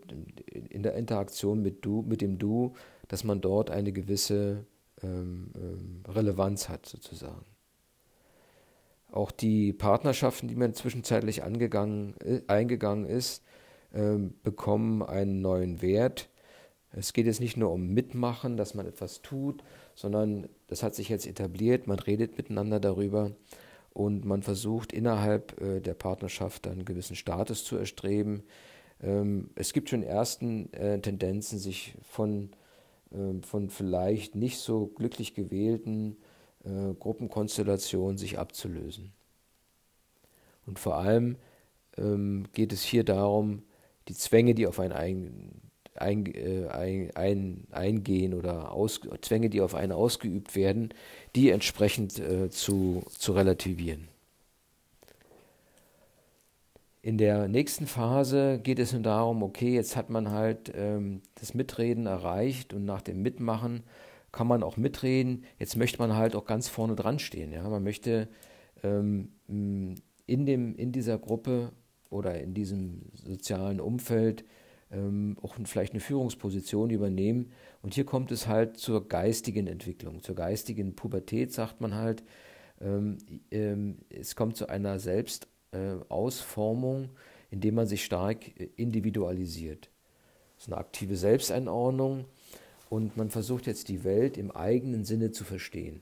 [0.69, 2.73] in der Interaktion mit Du, mit dem Du,
[3.07, 4.65] dass man dort eine gewisse
[5.01, 7.45] ähm, ähm, Relevanz hat sozusagen.
[9.11, 13.43] Auch die Partnerschaften, die man zwischenzeitlich angegangen, äh, eingegangen ist,
[13.93, 16.29] ähm, bekommen einen neuen Wert
[16.91, 19.63] es geht jetzt nicht nur um Mitmachen, dass man etwas tut,
[19.95, 23.31] sondern das hat sich jetzt etabliert, man redet miteinander darüber
[23.93, 28.43] und man versucht innerhalb äh, der Partnerschaft einen gewissen Status zu erstreben.
[29.01, 32.51] Ähm, es gibt schon ersten äh, Tendenzen, sich von,
[33.11, 36.17] äh, von vielleicht nicht so glücklich gewählten
[36.63, 39.13] äh, Gruppenkonstellationen sich abzulösen.
[40.65, 41.37] Und vor allem
[41.97, 43.63] ähm, geht es hier darum,
[44.07, 45.60] die Zwänge, die auf einen ein,
[45.95, 50.93] äh, ein, ein, eingehen oder aus, Zwänge, die auf einen ausgeübt werden,
[51.35, 54.07] die entsprechend äh, zu, zu relativieren.
[57.03, 61.55] In der nächsten Phase geht es nun darum, okay, jetzt hat man halt ähm, das
[61.55, 63.83] Mitreden erreicht und nach dem Mitmachen
[64.31, 65.43] kann man auch mitreden.
[65.57, 67.51] Jetzt möchte man halt auch ganz vorne dran stehen.
[67.51, 67.67] Ja?
[67.67, 68.27] Man möchte
[68.83, 71.71] ähm, in, dem, in dieser Gruppe
[72.11, 74.45] oder in diesem sozialen Umfeld
[74.91, 77.51] ähm, auch vielleicht eine Führungsposition übernehmen.
[77.81, 82.23] Und hier kommt es halt zur geistigen Entwicklung, zur geistigen Pubertät, sagt man halt.
[82.81, 83.17] Ähm,
[83.51, 87.07] ähm, es kommt zu einer Selbstausformung, äh,
[87.51, 89.89] indem man sich stark äh, individualisiert.
[90.55, 92.25] Das ist eine aktive Selbsteinordnung
[92.89, 96.01] und man versucht jetzt die Welt im eigenen Sinne zu verstehen.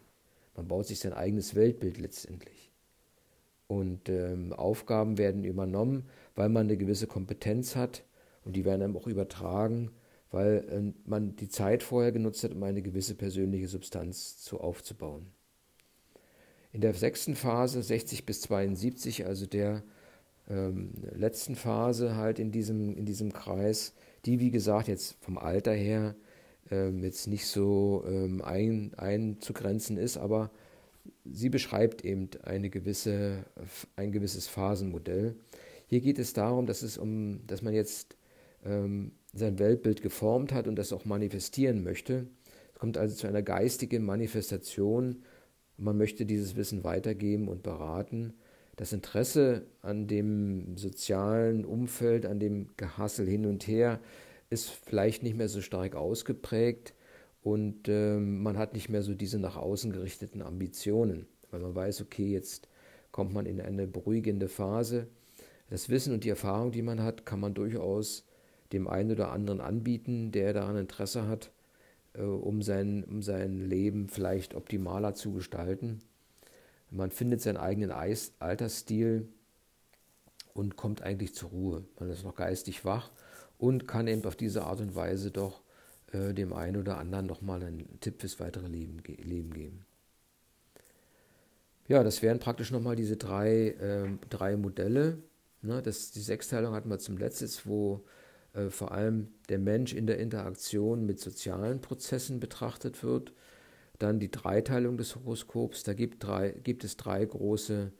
[0.56, 2.72] Man baut sich sein eigenes Weltbild letztendlich.
[3.68, 8.04] Und ähm, Aufgaben werden übernommen, weil man eine gewisse Kompetenz hat
[8.50, 9.92] und die werden einem auch übertragen,
[10.32, 15.28] weil äh, man die Zeit vorher genutzt hat, um eine gewisse persönliche Substanz zu aufzubauen.
[16.72, 19.84] In der sechsten Phase, 60 bis 72, also der
[20.50, 23.94] ähm, letzten Phase halt in diesem, in diesem Kreis,
[24.26, 26.16] die wie gesagt jetzt vom Alter her
[26.72, 30.50] ähm, jetzt nicht so ähm, ein, einzugrenzen ist, aber
[31.24, 33.46] sie beschreibt eben eine gewisse,
[33.96, 35.36] ein gewisses Phasenmodell.
[35.86, 38.16] Hier geht es darum, dass, es um, dass man jetzt
[38.66, 42.28] ähm, sein Weltbild geformt hat und das auch manifestieren möchte.
[42.74, 45.24] Es kommt also zu einer geistigen Manifestation.
[45.78, 48.34] Man möchte dieses Wissen weitergeben und beraten
[48.80, 54.00] das Interesse an dem sozialen Umfeld, an dem Gehassel hin und her,
[54.50, 56.94] ist vielleicht nicht mehr so stark ausgeprägt
[57.42, 62.00] und äh, man hat nicht mehr so diese nach außen gerichteten Ambitionen, weil man weiß,
[62.00, 62.70] okay, jetzt
[63.12, 65.08] kommt man in eine beruhigende Phase.
[65.70, 68.26] Das Wissen und die Erfahrung, die man hat, kann man durchaus
[68.72, 71.52] dem einen oder anderen anbieten, der daran Interesse hat,
[72.14, 76.00] äh, um, sein, um sein Leben vielleicht optimaler zu gestalten.
[76.92, 79.28] Man findet seinen eigenen Altersstil
[80.54, 81.86] und kommt eigentlich zur Ruhe.
[82.00, 83.12] Man ist noch geistig wach
[83.58, 85.62] und kann eben auf diese Art und Weise doch
[86.12, 89.86] äh, dem einen oder anderen nochmal einen Tipp fürs weitere Leben, Leben geben.
[91.88, 95.18] Ja, das wären praktisch nochmal diese drei, äh, drei Modelle.
[95.62, 98.06] Ne, das, die Sechsteilung hatten wir zum letztes, wo
[98.54, 103.34] äh, vor allem der Mensch in der Interaktion mit sozialen Prozessen betrachtet wird
[104.00, 105.84] dann die Dreiteilung des Horoskops.
[105.84, 107.92] Da gibt, drei, gibt es drei große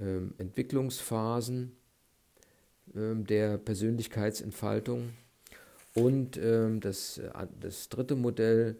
[0.00, 1.72] ähm, Entwicklungsphasen
[2.94, 5.10] ähm, der Persönlichkeitsentfaltung.
[5.94, 8.76] Und ähm, das, äh, das dritte Modell,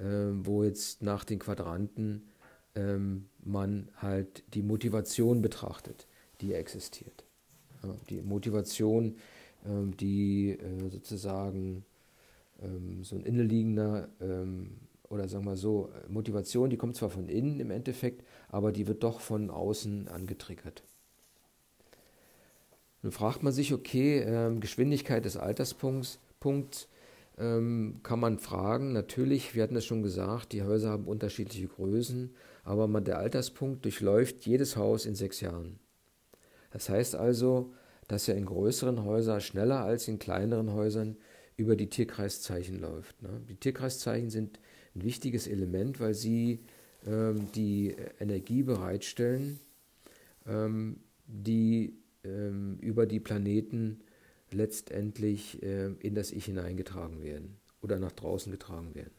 [0.00, 2.28] ähm, wo jetzt nach den Quadranten
[2.74, 6.08] ähm, man halt die Motivation betrachtet,
[6.40, 7.24] die existiert.
[8.10, 9.16] Die Motivation,
[9.66, 11.84] die äh, sozusagen
[13.02, 14.08] so ein innenliegender
[15.10, 19.02] oder sagen wir so, Motivation, die kommt zwar von innen im Endeffekt, aber die wird
[19.02, 20.82] doch von außen angetriggert.
[23.02, 26.88] Nun fragt man sich, okay, Geschwindigkeit des Alterspunkts Punkt,
[27.38, 28.92] ähm, kann man fragen.
[28.92, 34.46] Natürlich, wir hatten es schon gesagt, die Häuser haben unterschiedliche Größen, aber der Alterspunkt durchläuft
[34.46, 35.78] jedes Haus in sechs Jahren.
[36.70, 37.72] Das heißt also,
[38.08, 41.16] dass er in größeren Häusern schneller als in kleineren Häusern
[41.56, 43.22] über die Tierkreiszeichen läuft.
[43.22, 43.40] Ne?
[43.48, 44.60] Die Tierkreiszeichen sind
[44.94, 46.60] ein wichtiges Element, weil sie
[47.06, 49.60] ähm, die Energie bereitstellen,
[50.46, 54.00] ähm, die ähm, über die Planeten
[54.50, 59.14] letztendlich äh, in das Ich hineingetragen werden oder nach draußen getragen werden.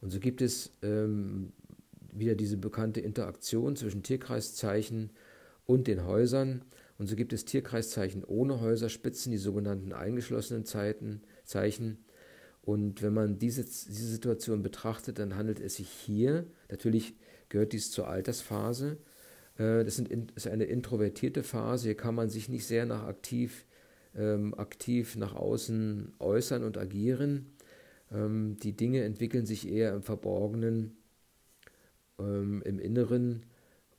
[0.00, 1.52] Und so gibt es ähm,
[2.12, 5.10] wieder diese bekannte Interaktion zwischen Tierkreiszeichen
[5.66, 6.62] und den Häusern.
[7.00, 12.04] Und so gibt es Tierkreiszeichen ohne Häuserspitzen, die sogenannten eingeschlossenen Zeiten, Zeichen.
[12.60, 17.14] Und wenn man diese, diese Situation betrachtet, dann handelt es sich hier, natürlich
[17.48, 18.98] gehört dies zur Altersphase,
[19.56, 23.64] äh, das ist eine introvertierte Phase, hier kann man sich nicht sehr nach aktiv,
[24.14, 27.46] ähm, aktiv nach außen äußern und agieren.
[28.12, 30.98] Ähm, die Dinge entwickeln sich eher im Verborgenen,
[32.18, 33.46] ähm, im Inneren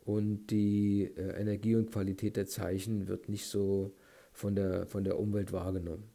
[0.03, 3.93] und die äh, Energie und Qualität der Zeichen wird nicht so
[4.31, 6.09] von der, von der Umwelt wahrgenommen.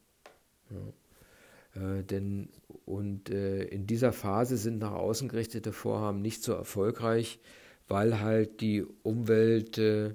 [0.71, 1.99] Ja.
[1.99, 2.49] Äh, denn
[2.85, 7.39] und äh, in dieser Phase sind nach außen gerichtete Vorhaben nicht so erfolgreich,
[7.89, 10.15] weil halt die Umwelt äh,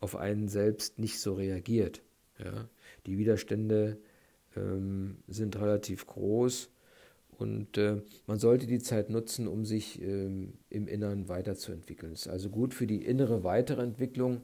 [0.00, 2.02] auf einen selbst nicht so reagiert.
[2.38, 2.68] Ja?
[3.06, 3.98] Die Widerstände
[4.56, 6.70] ähm, sind relativ groß
[7.40, 12.12] und äh, man sollte die Zeit nutzen, um sich ähm, im Inneren weiterzuentwickeln.
[12.12, 14.42] Das ist also gut für die innere weitere Entwicklung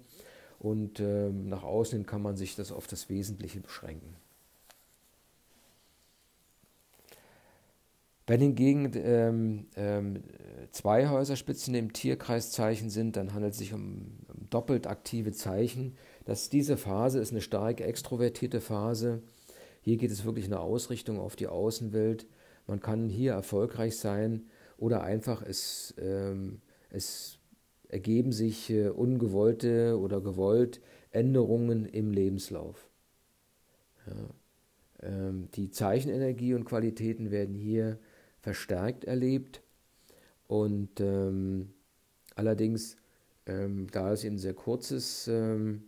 [0.59, 4.17] und ähm, nach außen kann man sich das auf das Wesentliche beschränken.
[8.27, 10.23] Wenn hingegen ähm, ähm,
[10.73, 15.97] zwei Häuserspitzen im Tierkreiszeichen sind, dann handelt es sich um, um doppelt aktive Zeichen.
[16.25, 19.23] Das, diese Phase ist eine stark extrovertierte Phase.
[19.83, 22.27] Hier geht es wirklich eine Ausrichtung auf die Außenwelt.
[22.67, 27.39] Man kann hier erfolgreich sein oder einfach es, ähm, es
[27.89, 32.89] ergeben sich äh, ungewollte oder gewollt Änderungen im Lebenslauf.
[34.07, 34.31] Ja.
[35.03, 37.99] Ähm, die Zeichenenergie und Qualitäten werden hier
[38.41, 39.63] verstärkt erlebt
[40.47, 41.73] und ähm,
[42.35, 42.97] allerdings,
[43.47, 45.83] ähm, da es eben sehr kurzes, ähm,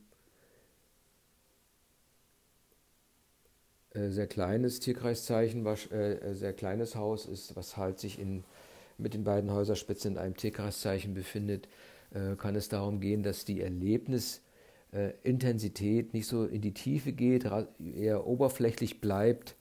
[3.95, 8.45] äh, sehr kleines Tierkreiszeichen, was, äh, sehr kleines Haus ist, was halt sich in,
[8.99, 11.69] mit den beiden Häuserspitzen in einem Tierkreiszeichen befindet,
[12.13, 17.47] äh, kann es darum gehen, dass die Erlebnisintensität äh, nicht so in die Tiefe geht,
[17.79, 19.57] eher oberflächlich bleibt.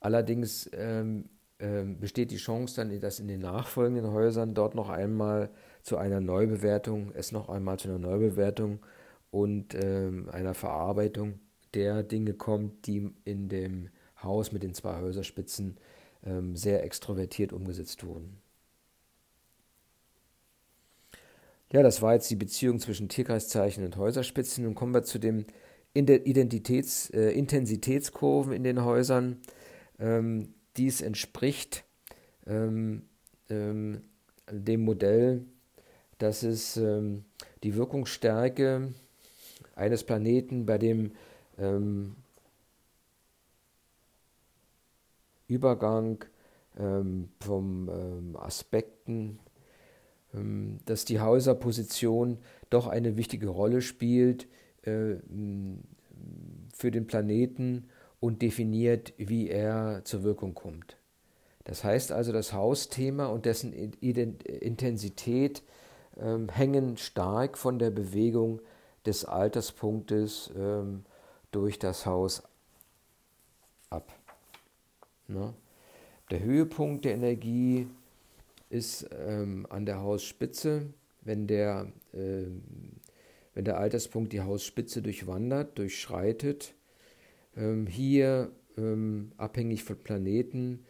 [0.00, 1.28] Allerdings ähm,
[1.58, 5.50] ähm, besteht die Chance dann, dass in den nachfolgenden Häusern dort noch einmal
[5.82, 8.80] zu einer Neubewertung, es noch einmal zu einer Neubewertung
[9.30, 11.40] und ähm, einer Verarbeitung
[11.74, 13.88] der Dinge kommt, die in dem
[14.22, 15.76] Haus mit den zwei Häuserspitzen
[16.24, 18.38] ähm, sehr extrovertiert umgesetzt wurden.
[21.72, 24.64] Ja, das war jetzt die Beziehung zwischen Tierkreiszeichen und Häuserspitzen.
[24.64, 25.46] Nun kommen wir zu den
[25.94, 29.40] Identitäts, äh, Intensitätskurven in den Häusern.
[29.98, 31.84] Ähm, dies entspricht
[32.46, 33.02] ähm,
[33.50, 34.02] ähm,
[34.50, 35.44] dem Modell,
[36.18, 37.24] dass es ähm,
[37.62, 38.94] die Wirkungsstärke
[39.74, 41.12] eines Planeten bei dem
[41.58, 42.16] ähm,
[45.46, 46.24] Übergang
[46.78, 49.38] ähm, vom ähm, Aspekten,
[50.84, 52.36] dass die Häuserposition
[52.68, 54.46] doch eine wichtige Rolle spielt
[54.82, 55.14] äh,
[56.74, 57.88] für den Planeten
[58.20, 60.98] und definiert, wie er zur Wirkung kommt.
[61.64, 65.62] Das heißt also, das Hausthema und dessen Intensität
[66.18, 68.60] ähm, hängen stark von der Bewegung
[69.06, 71.04] des Alterspunktes ähm,
[71.50, 72.42] durch das Haus
[73.90, 74.12] ab.
[75.26, 75.54] Ne?
[76.30, 77.86] Der Höhepunkt der Energie
[78.70, 82.44] ist ähm, an der Hausspitze, wenn der, äh,
[83.54, 86.74] wenn der Alterspunkt die Hausspitze durchwandert, durchschreitet
[87.56, 90.84] ähm, hier, ähm, abhängig von Planeten,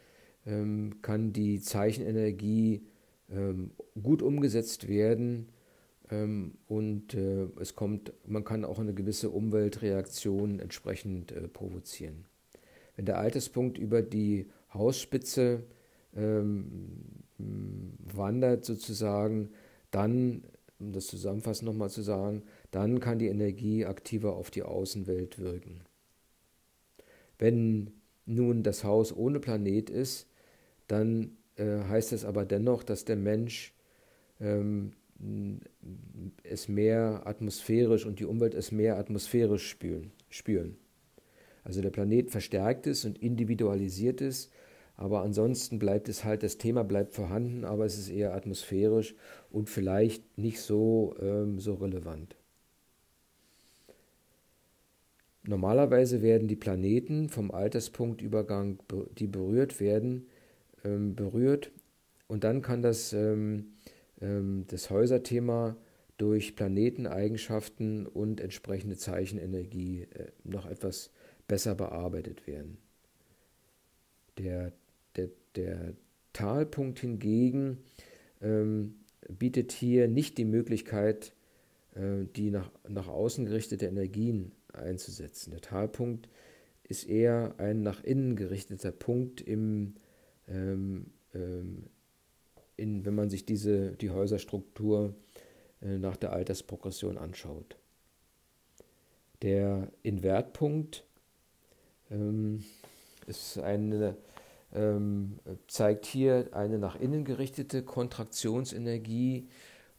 [0.47, 2.83] ähm, kann die Zeichenenergie
[4.03, 5.51] gut umgesetzt werden
[6.11, 12.25] und äh, es kommt, man kann auch eine gewisse Umweltreaktion entsprechend äh, provozieren.
[12.97, 15.64] Wenn der Alterspunkt über die Hausspitze
[17.38, 19.51] wandert sozusagen,
[19.90, 20.42] dann,
[20.81, 25.83] um das zusammenfassend nochmal zu sagen, dann kann die Energie aktiver auf die Außenwelt wirken.
[27.38, 27.92] Wenn
[28.27, 30.27] nun das Haus ohne Planet ist,
[30.87, 33.75] dann äh, heißt es aber dennoch, dass der Mensch
[34.40, 34.92] ähm,
[36.44, 40.76] es mehr atmosphärisch und die Umwelt es mehr atmosphärisch spüren, spüren.
[41.64, 44.50] Also der Planet verstärkt es und individualisiert es,
[44.96, 49.14] aber ansonsten bleibt es halt, das Thema bleibt vorhanden, aber es ist eher atmosphärisch
[49.50, 52.37] und vielleicht nicht so, ähm, so relevant.
[55.44, 58.81] Normalerweise werden die Planeten vom Alterspunktübergang,
[59.18, 60.26] die berührt werden,
[60.85, 61.70] ähm, berührt
[62.26, 63.72] und dann kann das, ähm,
[64.20, 65.76] ähm, das Häuserthema
[66.16, 71.11] durch Planeteneigenschaften und entsprechende Zeichenenergie äh, noch etwas
[71.46, 72.78] besser bearbeitet werden.
[74.37, 74.72] Der,
[75.16, 75.94] der, der
[76.33, 77.78] Talpunkt hingegen
[78.40, 78.96] ähm,
[79.28, 81.33] bietet hier nicht die Möglichkeit,
[81.94, 85.50] äh, die nach, nach außen gerichtete Energien einzusetzen.
[85.50, 86.28] Der Talpunkt
[86.85, 89.94] ist eher ein nach innen gerichteter Punkt im,
[90.48, 91.85] ähm, ähm,
[92.78, 95.14] in, wenn man sich diese, die Häuserstruktur
[95.82, 97.76] äh, nach der Altersprogression anschaut.
[99.42, 101.04] Der Invertpunkt
[102.10, 102.64] ähm,
[103.26, 104.16] ist eine,
[104.74, 109.48] ähm, zeigt hier eine nach innen gerichtete Kontraktionsenergie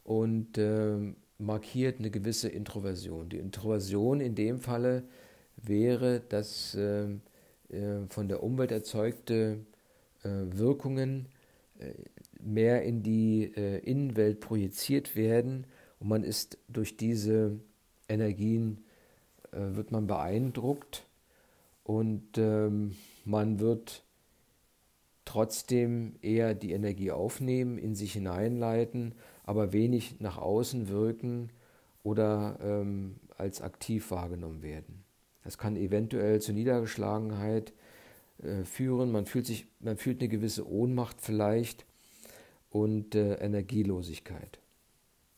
[0.03, 3.29] und ähm, markiert eine gewisse Introversion.
[3.29, 5.03] Die Introversion in dem Falle
[5.55, 7.07] wäre, dass äh,
[7.69, 9.59] äh, von der Umwelt erzeugte
[10.23, 11.27] äh, Wirkungen
[12.41, 15.65] mehr in die äh, Innenwelt projiziert werden
[15.99, 17.59] und man ist durch diese
[18.07, 18.83] Energien
[19.51, 21.05] äh, wird man beeindruckt
[21.83, 24.03] und ähm, man wird
[25.25, 29.13] trotzdem eher die Energie aufnehmen, in sich hineinleiten
[29.49, 31.49] aber wenig nach außen wirken
[32.03, 35.03] oder ähm, als aktiv wahrgenommen werden.
[35.43, 37.73] Das kann eventuell zu Niedergeschlagenheit
[38.43, 39.11] äh, führen.
[39.11, 41.85] Man fühlt, sich, man fühlt eine gewisse Ohnmacht vielleicht
[42.69, 44.59] und äh, Energielosigkeit.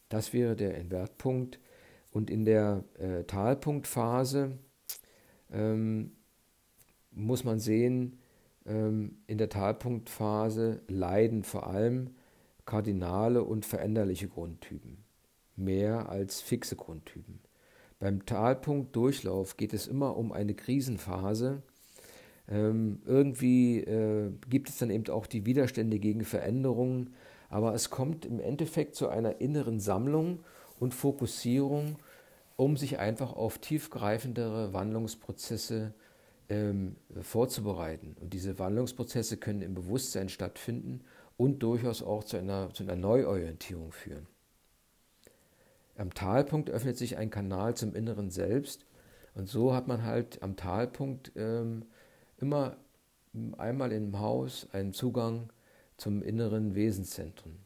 [0.10, 1.60] Das wäre der Invertpunkt.
[2.12, 4.58] Und in der äh, Talpunktphase
[5.52, 6.12] ähm,
[7.12, 8.20] muss man sehen,
[8.66, 12.12] ähm, in der Talpunktphase leiden vor allem
[12.66, 15.04] kardinale und veränderliche Grundtypen,
[15.56, 17.40] mehr als fixe Grundtypen.
[18.00, 21.64] Beim Talpunkt Durchlauf geht es immer um eine Krisenphase.
[22.52, 27.12] Ähm, irgendwie äh, gibt es dann eben auch die Widerstände gegen Veränderungen,
[27.50, 30.44] aber es kommt im Endeffekt zu einer inneren Sammlung
[30.78, 31.96] und Fokussierung,
[32.58, 35.94] um sich einfach auf tiefgreifendere Wandlungsprozesse
[36.50, 38.18] ähm, vorzubereiten.
[38.20, 41.02] Und diese Wandlungsprozesse können im Bewusstsein stattfinden
[41.38, 44.28] und durchaus auch zu einer, zu einer Neuorientierung führen.
[45.96, 48.86] Am Talpunkt öffnet sich ein Kanal zum inneren Selbst
[49.36, 51.86] und so hat man halt am Talpunkt ähm,
[52.42, 52.78] immer
[53.58, 55.52] einmal im Haus einen Zugang
[55.98, 57.58] zum inneren Wesenszentrum.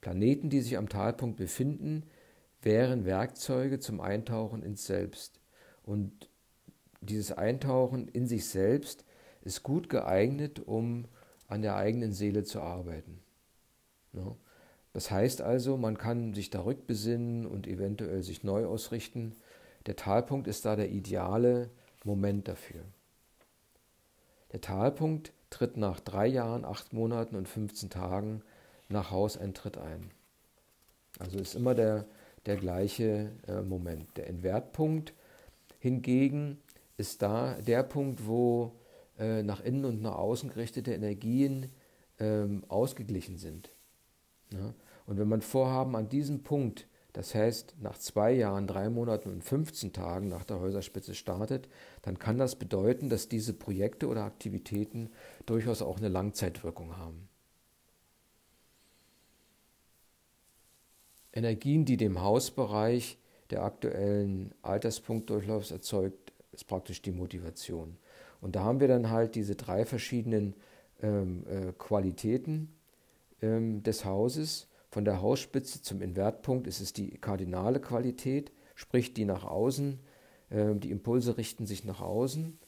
[0.00, 2.04] Planeten, die sich am Talpunkt befinden,
[2.62, 5.40] wären Werkzeuge zum Eintauchen ins Selbst.
[5.82, 6.28] Und
[7.00, 9.04] dieses Eintauchen in sich selbst
[9.42, 11.06] ist gut geeignet, um
[11.46, 13.20] an der eigenen Seele zu arbeiten.
[14.92, 19.36] Das heißt also, man kann sich da rückbesinnen und eventuell sich neu ausrichten.
[19.86, 21.70] Der Talpunkt ist da der ideale
[22.04, 22.84] Moment dafür.
[24.54, 28.40] Der Talpunkt tritt nach drei Jahren, acht Monaten und 15 Tagen
[28.88, 30.12] nach Hauseintritt ein.
[31.18, 32.06] Also ist immer der,
[32.46, 34.16] der gleiche äh, Moment.
[34.16, 35.12] Der Entwertpunkt
[35.80, 36.62] hingegen
[36.96, 38.76] ist da der Punkt, wo
[39.18, 41.72] äh, nach innen und nach außen gerichtete Energien
[42.20, 43.72] ähm, ausgeglichen sind.
[44.52, 44.72] Ja?
[45.06, 49.42] Und wenn man Vorhaben an diesem Punkt, das heißt nach zwei Jahren, drei Monaten und
[49.42, 51.68] 15 Tagen nach der Häuserspitze startet,
[52.02, 55.10] dann kann das bedeuten, dass diese Projekte oder Aktivitäten
[55.46, 57.28] durchaus auch eine Langzeitwirkung haben.
[61.32, 63.16] Energien, die dem Hausbereich
[63.50, 67.96] der aktuellen Alterspunktdurchlaufs erzeugt, ist praktisch die Motivation.
[68.40, 70.54] Und da haben wir dann halt diese drei verschiedenen
[71.00, 72.74] ähm, äh, Qualitäten
[73.40, 74.66] ähm, des Hauses.
[74.94, 79.98] Von der Hausspitze zum Invertpunkt ist es die kardinale Qualität, sprich die nach außen,
[80.50, 82.60] äh, die Impulse richten sich nach außen.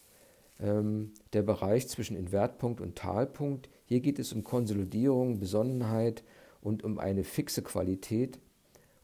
[0.59, 6.25] Ähm, der Bereich zwischen Invertpunkt und Talpunkt, hier geht es um Konsolidierung, Besonnenheit
[6.61, 8.41] und um eine fixe Qualität.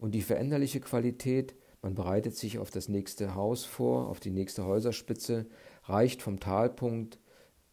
[0.00, 4.64] Und die veränderliche Qualität, man bereitet sich auf das nächste Haus vor, auf die nächste
[4.64, 5.46] Häuserspitze,
[5.84, 7.20] reicht vom Talpunkt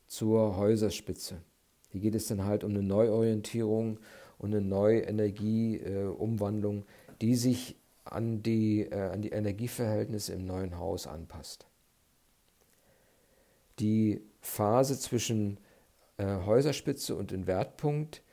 [0.05, 1.41] zur Häuserspitze.
[1.89, 3.99] Hier geht es dann halt um eine Neuorientierung
[4.39, 6.85] und eine neue Energieumwandlung,
[7.21, 7.75] die sich
[8.05, 11.67] an die, äh, an die Energieverhältnisse im neuen Haus anpasst.
[13.77, 15.59] Die Phase zwischen
[16.17, 18.23] äh, Häuserspitze und Invertpunkt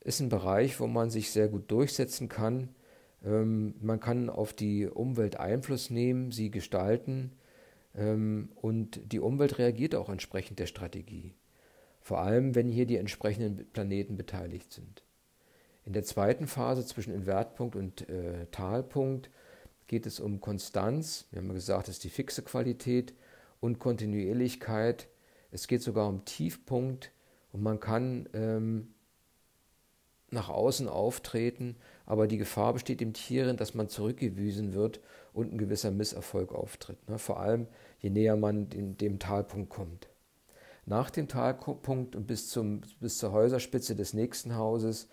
[0.00, 2.70] ist ein Bereich, wo man sich sehr gut durchsetzen kann.
[3.24, 7.32] Ähm, man kann auf die Umwelt Einfluss nehmen, sie gestalten
[7.94, 11.34] ähm, und die Umwelt reagiert auch entsprechend der Strategie.
[12.00, 15.02] Vor allem, wenn hier die entsprechenden Planeten beteiligt sind.
[15.86, 19.30] In der zweiten Phase zwischen Invertpunkt und äh, Talpunkt
[19.86, 23.14] geht es um Konstanz, wir haben gesagt, das ist die fixe Qualität,
[23.60, 25.08] und Kontinuierlichkeit.
[25.50, 27.12] Es geht sogar um Tiefpunkt
[27.52, 28.94] und man kann ähm,
[30.30, 35.00] nach außen auftreten, aber die Gefahr besteht im Tieren, dass man zurückgewiesen wird
[35.32, 37.08] und ein gewisser Misserfolg auftritt.
[37.08, 37.18] Ne?
[37.18, 37.66] Vor allem,
[38.00, 40.08] je näher man dem, dem Talpunkt kommt.
[40.84, 45.08] Nach dem Talpunkt und bis, zum, bis zur Häuserspitze des nächsten Hauses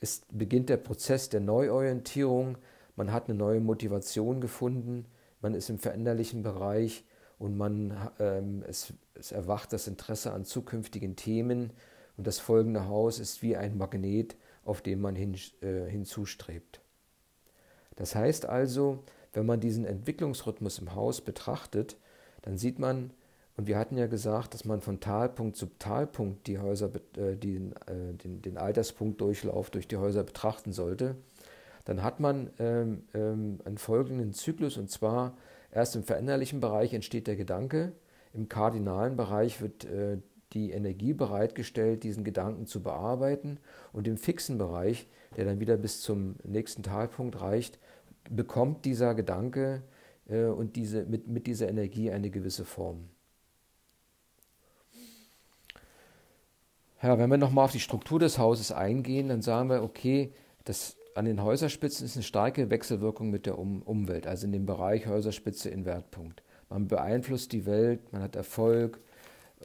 [0.00, 2.58] ist, beginnt der Prozess der Neuorientierung.
[2.96, 5.06] Man hat eine neue Motivation gefunden,
[5.40, 7.04] man ist im veränderlichen Bereich
[7.38, 11.72] und man, ähm, es, es erwacht das Interesse an zukünftigen Themen
[12.16, 16.80] und das folgende Haus ist wie ein Magnet, auf den man hin, äh, hinzustrebt.
[17.96, 21.96] Das heißt also, wenn man diesen Entwicklungsrhythmus im Haus betrachtet,
[22.42, 23.12] dann sieht man,
[23.60, 27.72] und wir hatten ja gesagt, dass man von Talpunkt zu Talpunkt die Häuser, äh, den,
[27.86, 31.16] äh, den, den Alterspunktdurchlauf durch die Häuser betrachten sollte.
[31.84, 35.36] Dann hat man ähm, ähm, einen folgenden Zyklus und zwar
[35.70, 37.92] erst im veränderlichen Bereich entsteht der Gedanke,
[38.32, 40.16] im kardinalen Bereich wird äh,
[40.54, 43.58] die Energie bereitgestellt, diesen Gedanken zu bearbeiten
[43.92, 45.06] und im fixen Bereich,
[45.36, 47.78] der dann wieder bis zum nächsten Talpunkt reicht,
[48.30, 49.82] bekommt dieser Gedanke
[50.30, 53.10] äh, und diese, mit, mit dieser Energie eine gewisse Form.
[57.02, 60.32] Ja, wenn wir nochmal auf die Struktur des Hauses eingehen, dann sagen wir, okay,
[60.64, 64.66] das an den Häuserspitzen ist eine starke Wechselwirkung mit der um Umwelt, also in dem
[64.66, 66.42] Bereich Häuserspitze in Wertpunkt.
[66.68, 69.00] Man beeinflusst die Welt, man hat Erfolg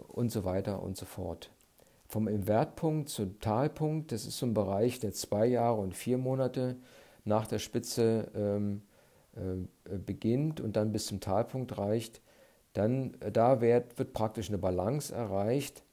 [0.08, 1.52] und so weiter und so fort.
[2.08, 6.78] Vom Invertpunkt zum Talpunkt, das ist so ein Bereich, der zwei Jahre und vier Monate
[7.26, 8.82] nach der Spitze ähm,
[9.36, 12.22] äh, beginnt und dann bis zum Talpunkt reicht.
[12.74, 15.84] Dann äh, da wird, wird praktisch eine Balance erreicht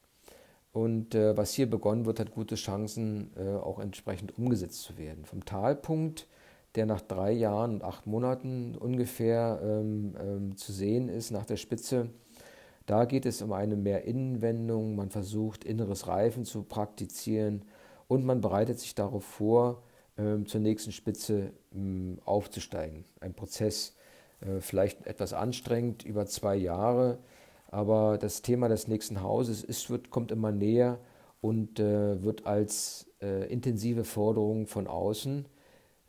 [0.72, 5.26] Und äh, was hier begonnen wird, hat gute Chancen, äh, auch entsprechend umgesetzt zu werden.
[5.26, 6.26] Vom Talpunkt,
[6.74, 11.58] der nach drei Jahren und acht Monaten ungefähr ähm, ähm, zu sehen ist, nach der
[11.58, 12.08] Spitze,
[12.86, 14.96] da geht es um eine mehr Innenwendung.
[14.96, 17.64] Man versucht, inneres Reifen zu praktizieren
[18.08, 19.82] und man bereitet sich darauf vor,
[20.16, 23.04] ähm, zur nächsten Spitze ähm, aufzusteigen.
[23.20, 23.94] Ein Prozess,
[24.40, 27.18] äh, vielleicht etwas anstrengend über zwei Jahre,
[27.72, 31.00] aber das Thema des nächsten Hauses ist, wird, kommt immer näher
[31.40, 35.48] und äh, wird als äh, intensive Forderung von außen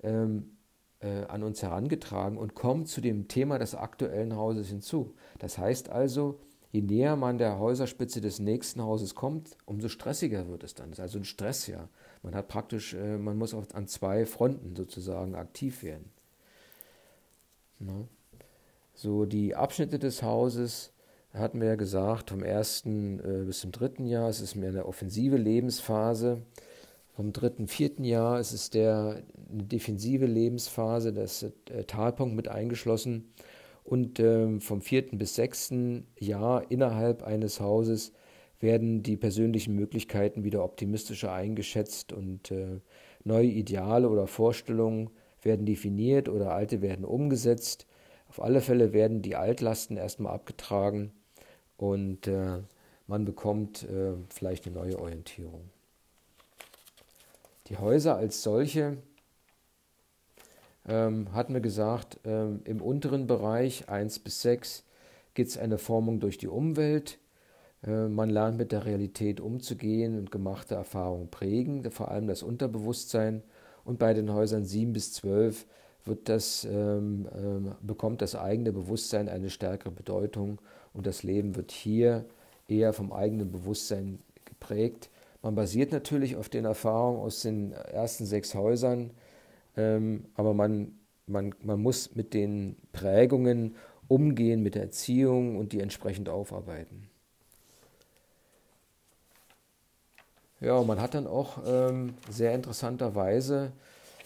[0.04, 0.58] ähm,
[1.00, 5.16] äh, an uns herangetragen und kommt zu dem Thema des aktuellen Hauses hinzu.
[5.40, 6.38] Das heißt also,
[6.74, 10.90] je näher man der Häuserspitze des nächsten Hauses kommt, umso stressiger wird es dann.
[10.90, 11.88] Das ist also ein Stress, ja.
[12.24, 16.12] Man hat praktisch, äh, man muss auf, an zwei Fronten sozusagen aktiv werden.
[18.94, 20.93] So, die Abschnitte des Hauses
[21.42, 24.86] hatten wir ja gesagt, vom ersten äh, bis zum dritten Jahr es ist mehr eine
[24.86, 26.44] offensive Lebensphase.
[27.16, 33.34] Vom dritten, vierten Jahr ist es eine defensive Lebensphase, das der Talpunkt mit eingeschlossen.
[33.84, 38.14] Und ähm, vom vierten bis sechsten Jahr innerhalb eines Hauses
[38.60, 42.80] werden die persönlichen Möglichkeiten wieder optimistischer eingeschätzt und äh,
[43.24, 45.10] neue Ideale oder Vorstellungen
[45.42, 47.88] werden definiert oder alte werden umgesetzt.
[48.30, 51.12] Auf alle Fälle werden die Altlasten erstmal abgetragen
[51.84, 52.60] und äh,
[53.08, 55.70] man bekommt äh, vielleicht eine neue Orientierung.
[57.68, 58.96] Die Häuser als solche
[60.88, 64.86] ähm, hatten wir gesagt, ähm, im unteren Bereich 1 bis 6
[65.34, 67.20] gibt es eine Formung durch die Umwelt.
[67.86, 73.44] Äh, man lernt mit der Realität umzugehen und gemachte Erfahrungen prägen, vor allem das Unterbewusstsein.
[73.84, 75.66] Und bei den Häusern 7 bis 12
[76.06, 80.60] wird das, ähm, ähm, bekommt das eigene Bewusstsein eine stärkere Bedeutung
[80.94, 82.26] und das Leben wird hier
[82.68, 85.10] eher vom eigenen Bewusstsein geprägt.
[85.42, 89.12] Man basiert natürlich auf den Erfahrungen aus den ersten sechs Häusern,
[89.76, 93.76] ähm, aber man, man, man muss mit den Prägungen
[94.08, 97.10] umgehen, mit der Erziehung und die entsprechend aufarbeiten.
[100.62, 103.74] Ja, man hat dann auch ähm, sehr interessanterweise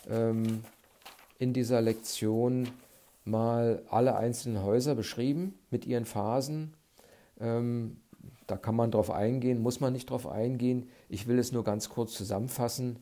[0.07, 0.63] ähm,
[1.39, 2.70] in dieser Lektion
[3.28, 6.74] mal alle einzelnen Häuser beschrieben mit ihren Phasen.
[7.40, 7.98] Ähm,
[8.48, 10.90] da kann man drauf eingehen, muss man nicht drauf eingehen.
[11.10, 13.00] Ich will es nur ganz kurz zusammenfassen.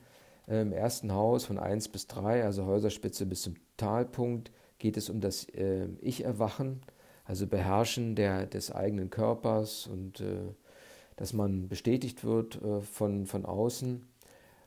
[0.48, 5.20] Im ersten Haus von 1 bis 3, also Häuserspitze bis zum Talpunkt, geht es um
[5.20, 6.82] das äh, Ich-Erwachen,
[7.24, 10.54] also Beherrschen der, des eigenen Körpers und äh,
[11.16, 14.06] dass man bestätigt wird äh, von, von außen.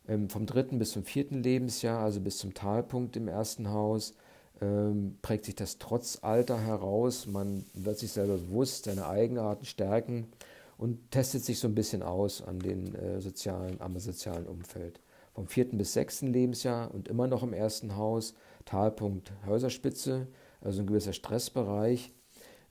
[0.08, 4.14] Ähm, vom dritten bis zum vierten Lebensjahr, also bis zum Talpunkt im ersten Haus,
[4.60, 7.26] ähm, prägt sich das Trotzalter heraus.
[7.26, 10.28] Man wird sich selber bewusst, seine Eigenarten stärken
[10.76, 15.00] und testet sich so ein bisschen aus an den äh, sozialen, am sozialen Umfeld.
[15.34, 18.34] Vom vierten bis sechsten Lebensjahr und immer noch im ersten Haus,
[18.64, 20.26] Talpunkt Häuserspitze,
[20.60, 22.12] also ein gewisser Stressbereich.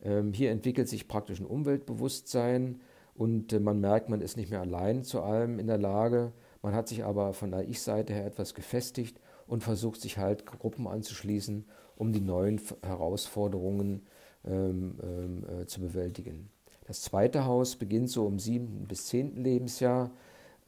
[0.03, 2.81] Ähm, hier entwickelt sich praktisch ein Umweltbewusstsein
[3.15, 6.33] und äh, man merkt, man ist nicht mehr allein zu allem in der Lage.
[6.61, 10.87] Man hat sich aber von der Ich-Seite her etwas gefestigt und versucht sich halt Gruppen
[10.87, 14.05] anzuschließen, um die neuen Herausforderungen
[14.45, 16.49] ähm, ähm, äh, zu bewältigen.
[16.85, 20.11] Das zweite Haus beginnt so im siebten bis zehnten Lebensjahr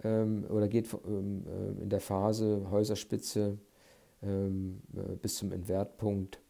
[0.04, 3.58] ähm, oder geht ähm, äh, in der Phase Häuserspitze
[4.22, 6.42] ähm, äh, bis zum Entwertpunkt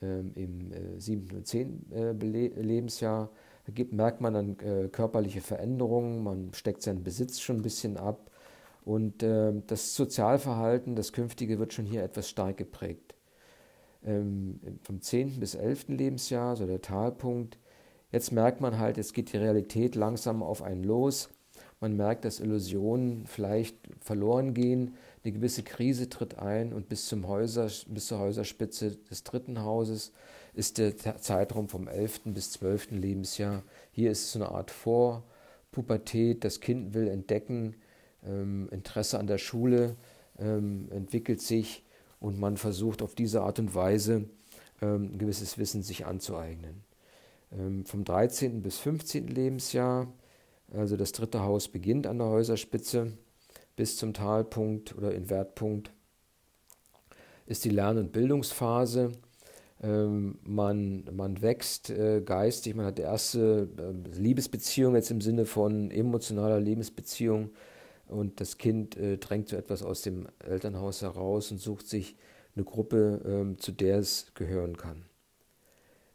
[0.00, 3.30] ähm, im äh, siebten und zehnten äh, Lebensjahr.
[3.66, 7.96] Da gibt, merkt man dann äh, körperliche Veränderungen, man steckt seinen Besitz schon ein bisschen
[7.96, 8.30] ab
[8.86, 13.16] und äh, das Sozialverhalten, das künftige, wird schon hier etwas stark geprägt.
[14.04, 15.40] Ähm, vom 10.
[15.40, 15.88] bis 11.
[15.88, 17.58] Lebensjahr, so der Talpunkt,
[18.12, 21.30] jetzt merkt man halt, jetzt geht die Realität langsam auf einen los.
[21.80, 27.26] Man merkt, dass Illusionen vielleicht verloren gehen, eine gewisse Krise tritt ein und bis, zum
[27.26, 30.12] Häuser, bis zur Häuserspitze des dritten Hauses
[30.54, 32.20] ist der Zeitraum vom 11.
[32.26, 32.92] bis 12.
[32.92, 33.64] Lebensjahr.
[33.90, 37.74] Hier ist es so eine Art Vorpubertät, das Kind will entdecken,
[38.26, 39.96] ähm, Interesse an der Schule
[40.38, 41.84] ähm, entwickelt sich
[42.20, 44.28] und man versucht auf diese Art und Weise
[44.82, 46.82] ähm, ein gewisses Wissen sich anzueignen.
[47.52, 48.62] Ähm, vom 13.
[48.62, 49.28] bis 15.
[49.28, 50.12] Lebensjahr,
[50.72, 53.12] also das dritte Haus beginnt an der Häuserspitze
[53.76, 55.92] bis zum Talpunkt oder Invertpunkt,
[57.46, 59.12] ist die Lern- und Bildungsphase.
[59.82, 65.90] Ähm, man, man wächst äh, geistig, man hat erste äh, Liebesbeziehung jetzt im Sinne von
[65.90, 67.50] emotionaler Lebensbeziehung
[68.08, 72.16] und das Kind äh, drängt so etwas aus dem Elternhaus heraus und sucht sich
[72.54, 75.04] eine Gruppe, ähm, zu der es gehören kann.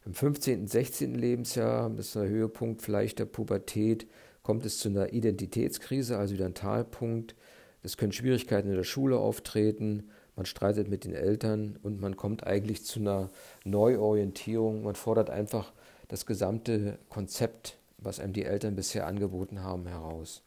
[0.05, 1.15] Im 15., und 16.
[1.15, 4.07] Lebensjahr, das ist der Höhepunkt vielleicht der Pubertät,
[4.41, 7.35] kommt es zu einer Identitätskrise, also wieder ein Talpunkt.
[7.83, 12.47] Es können Schwierigkeiten in der Schule auftreten, man streitet mit den Eltern und man kommt
[12.47, 13.29] eigentlich zu einer
[13.63, 14.83] Neuorientierung.
[14.83, 15.73] Man fordert einfach
[16.07, 20.43] das gesamte Konzept, was einem die Eltern bisher angeboten haben, heraus.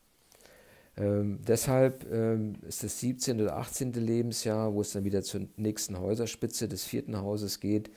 [0.97, 3.41] Ähm, deshalb ähm, ist das 17.
[3.41, 3.93] oder 18.
[3.95, 7.91] Lebensjahr, wo es dann wieder zur nächsten Häuserspitze des vierten Hauses geht,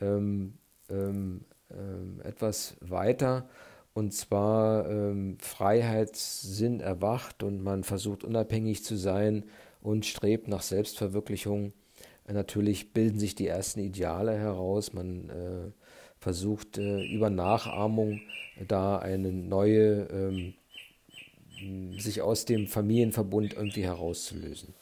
[0.00, 0.54] ähm,
[0.88, 3.48] ähm, ähm etwas weiter.
[3.92, 9.44] Und zwar ähm, Freiheitssinn erwacht und man versucht unabhängig zu sein
[9.82, 11.72] und strebt nach Selbstverwirklichung.
[12.30, 14.92] Natürlich bilden sich die ersten Ideale heraus.
[14.92, 15.72] Man äh,
[16.20, 18.20] versucht äh, über Nachahmung
[18.66, 20.54] da eine neue,
[21.98, 24.74] sich aus dem Familienverbund irgendwie herauszulösen.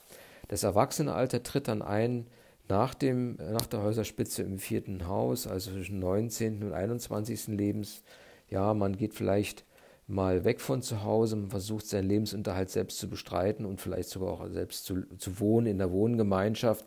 [0.49, 2.27] Das Erwachsenenalter tritt dann ein
[2.69, 6.63] nach, dem, nach der Häuserspitze im vierten Haus, also zwischen 19.
[6.63, 7.49] und 21.
[7.49, 8.75] Lebensjahr.
[8.75, 9.65] Man geht vielleicht
[10.07, 14.33] mal weg von zu Hause, man versucht seinen Lebensunterhalt selbst zu bestreiten und vielleicht sogar
[14.33, 16.85] auch selbst zu, zu wohnen in der Wohngemeinschaft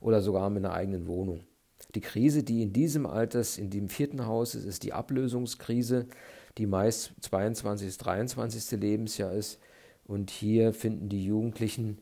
[0.00, 1.40] oder sogar mit einer eigenen Wohnung.
[1.94, 6.06] Die Krise, die in diesem Alters, in dem vierten Haus ist, ist die Ablösungskrise,
[6.58, 7.86] die meist 22.
[7.86, 8.80] bis 23.
[8.80, 9.58] Lebensjahr ist.
[10.06, 11.98] Und hier finden die Jugendlichen,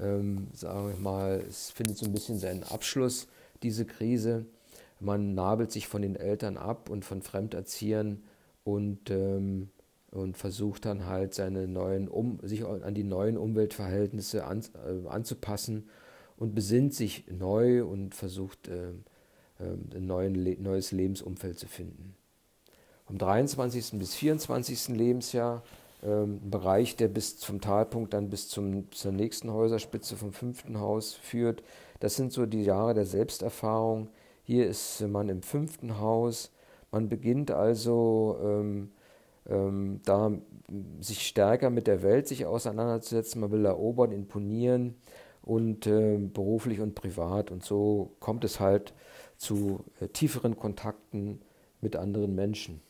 [0.00, 3.28] ähm, sagen wir mal, es findet so ein bisschen seinen Abschluss,
[3.62, 4.46] diese Krise.
[5.00, 8.22] Man nabelt sich von den Eltern ab und von Fremderziehern
[8.64, 9.68] und ähm,
[10.12, 15.88] und versucht dann halt seine neuen um, sich an die neuen Umweltverhältnisse an, äh, anzupassen
[16.36, 18.90] und besinnt sich neu und versucht äh,
[19.58, 22.14] äh, ein neuen, neues Lebensumfeld zu finden.
[23.12, 23.98] Vom 23.
[23.98, 24.88] bis 24.
[24.96, 25.62] Lebensjahr
[26.02, 30.80] ähm, ein Bereich, der bis zum Talpunkt dann bis zum, zur nächsten Häuserspitze vom fünften
[30.80, 31.62] Haus führt.
[32.00, 34.08] Das sind so die Jahre der Selbsterfahrung.
[34.44, 36.52] Hier ist man im fünften Haus.
[36.90, 38.92] Man beginnt also ähm,
[39.46, 40.32] ähm, da
[41.00, 43.42] sich stärker mit der Welt sich auseinanderzusetzen.
[43.42, 44.94] Man will erobern, imponieren
[45.42, 47.50] und äh, beruflich und privat.
[47.50, 48.94] Und so kommt es halt
[49.36, 51.42] zu äh, tieferen Kontakten
[51.82, 52.80] mit anderen Menschen.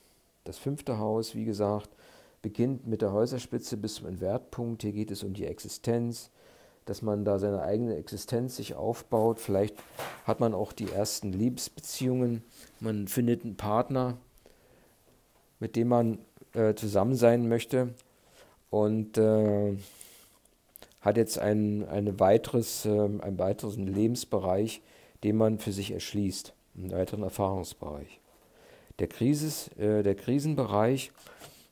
[0.44, 1.90] Das fünfte Haus, wie gesagt,
[2.42, 4.82] beginnt mit der Häuserspitze bis zum Entwertpunkt.
[4.82, 6.30] Hier geht es um die Existenz,
[6.84, 9.38] dass man da seine eigene Existenz sich aufbaut.
[9.38, 9.76] Vielleicht
[10.24, 12.42] hat man auch die ersten Liebesbeziehungen.
[12.80, 14.18] Man findet einen Partner,
[15.60, 16.18] mit dem man
[16.54, 17.94] äh, zusammen sein möchte
[18.70, 19.76] und äh,
[21.00, 24.82] hat jetzt ein, eine weiteres, äh, einen weiteren Lebensbereich,
[25.22, 28.21] den man für sich erschließt, einen weiteren Erfahrungsbereich.
[28.98, 31.12] Der, Krisis, äh, der Krisenbereich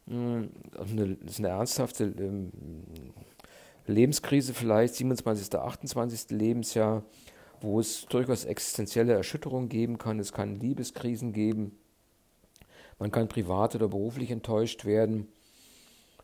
[0.07, 0.49] mh,
[0.79, 2.51] eine, ist eine ernsthafte ähm,
[3.87, 6.31] Lebenskrise vielleicht, 27., 28.
[6.31, 7.03] Lebensjahr,
[7.61, 10.19] wo es durchaus existenzielle Erschütterungen geben kann.
[10.19, 11.77] Es kann Liebeskrisen geben,
[12.99, 15.29] man kann privat oder beruflich enttäuscht werden,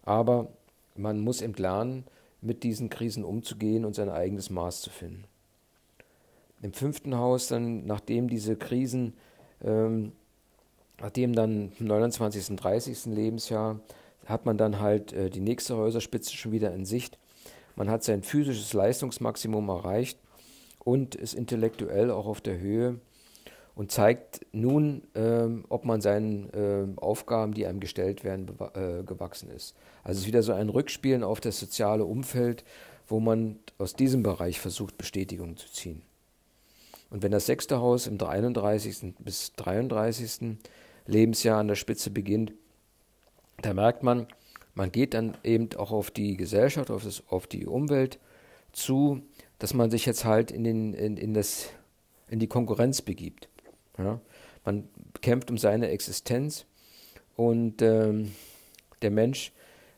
[0.02, 0.48] aber
[0.94, 2.04] man muss eben lernen,
[2.42, 5.24] mit diesen Krisen umzugehen und sein eigenes Maß zu finden.
[6.62, 9.14] Im fünften Haus dann, nachdem diese Krisen,
[9.62, 10.12] ähm,
[11.00, 12.50] nachdem dann im 29.
[12.50, 13.06] und 30.
[13.06, 13.80] Lebensjahr,
[14.24, 17.18] hat man dann halt äh, die nächste Häuserspitze schon wieder in Sicht.
[17.76, 20.18] Man hat sein physisches Leistungsmaximum erreicht
[20.80, 23.00] und ist intellektuell auch auf der Höhe
[23.74, 29.50] und zeigt nun, ähm, ob man seinen äh, Aufgaben, die einem gestellt werden, äh, gewachsen
[29.50, 29.76] ist.
[30.02, 32.64] Also es ist wieder so ein Rückspielen auf das soziale Umfeld,
[33.06, 36.02] wo man aus diesem Bereich versucht, Bestätigung zu ziehen.
[37.10, 39.14] Und wenn das sechste Haus im 31.
[39.18, 40.56] bis 33.
[41.06, 42.52] Lebensjahr an der Spitze beginnt,
[43.62, 44.26] da merkt man,
[44.74, 48.18] man geht dann eben auch auf die Gesellschaft, auf, das, auf die Umwelt
[48.72, 49.22] zu,
[49.58, 51.70] dass man sich jetzt halt in, den, in, in, das,
[52.28, 53.48] in die Konkurrenz begibt.
[53.98, 54.20] Ja?
[54.64, 54.88] Man
[55.22, 56.66] kämpft um seine Existenz
[57.36, 58.32] und ähm,
[59.00, 59.52] der Mensch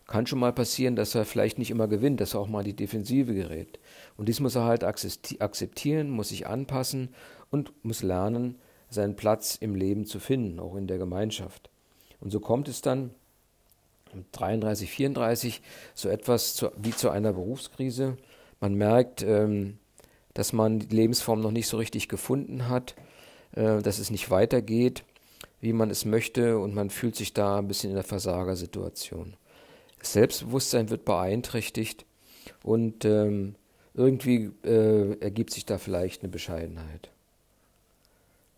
[0.06, 2.66] kann schon mal passieren, dass er vielleicht nicht immer gewinnt, dass er auch mal in
[2.66, 3.78] die Defensive gerät.
[4.16, 7.10] Und dies muss er halt akzeptieren, muss sich anpassen
[7.50, 8.56] und muss lernen,
[8.90, 11.70] seinen Platz im Leben zu finden, auch in der Gemeinschaft.
[12.20, 13.10] Und so kommt es dann
[14.32, 15.62] 33, 34
[15.94, 18.16] so etwas zu, wie zu einer Berufskrise.
[18.60, 19.78] Man merkt, ähm,
[20.34, 22.94] dass man die Lebensform noch nicht so richtig gefunden hat
[23.52, 25.04] äh, dass es nicht weitergeht,
[25.60, 29.34] wie man es möchte und man fühlt sich da ein bisschen in der Versagersituation.
[29.98, 32.04] Das Selbstbewusstsein wird beeinträchtigt
[32.62, 33.56] und ähm,
[33.94, 37.10] irgendwie äh, ergibt sich da vielleicht eine Bescheidenheit.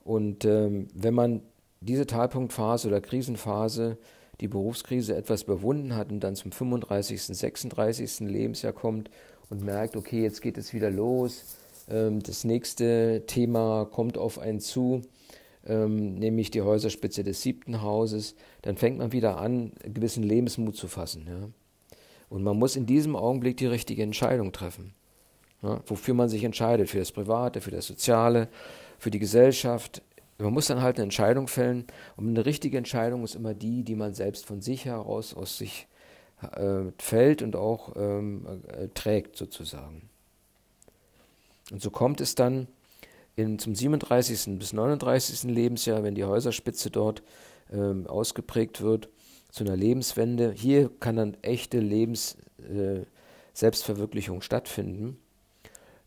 [0.04, 1.42] Und ähm, wenn man
[1.80, 3.98] diese Talpunktphase oder Krisenphase,
[4.40, 8.20] die Berufskrise etwas überwunden hat und dann zum 35., 36.
[8.20, 9.10] Lebensjahr kommt
[9.50, 11.44] und merkt, okay, jetzt geht es wieder los,
[11.88, 15.02] ähm, das nächste Thema kommt auf einen zu.
[15.66, 20.88] ähm, nämlich die Häuserspitze des siebten Hauses, dann fängt man wieder an, gewissen Lebensmut zu
[20.88, 21.26] fassen.
[21.28, 21.50] Ja?
[22.30, 24.94] Und man muss in diesem Augenblick die richtige Entscheidung treffen.
[25.62, 25.82] Ja?
[25.84, 28.48] Wofür man sich entscheidet, für das Private, für das Soziale,
[29.00, 30.02] für die Gesellschaft.
[30.38, 31.86] Man muss dann halt eine Entscheidung fällen.
[32.16, 35.88] Und eine richtige Entscheidung ist immer die, die man selbst von sich heraus aus sich
[36.42, 40.08] äh, fällt und auch ähm, äh, trägt sozusagen.
[41.72, 42.68] Und so kommt es dann
[43.36, 44.58] in, zum 37.
[44.58, 45.44] bis 39.
[45.44, 47.22] Lebensjahr, wenn die Häuserspitze dort
[47.72, 49.08] ähm, ausgeprägt wird,
[49.50, 50.52] zu einer Lebenswende.
[50.52, 53.00] Hier kann dann echte Lebens äh,
[53.54, 55.18] Selbstverwirklichung stattfinden.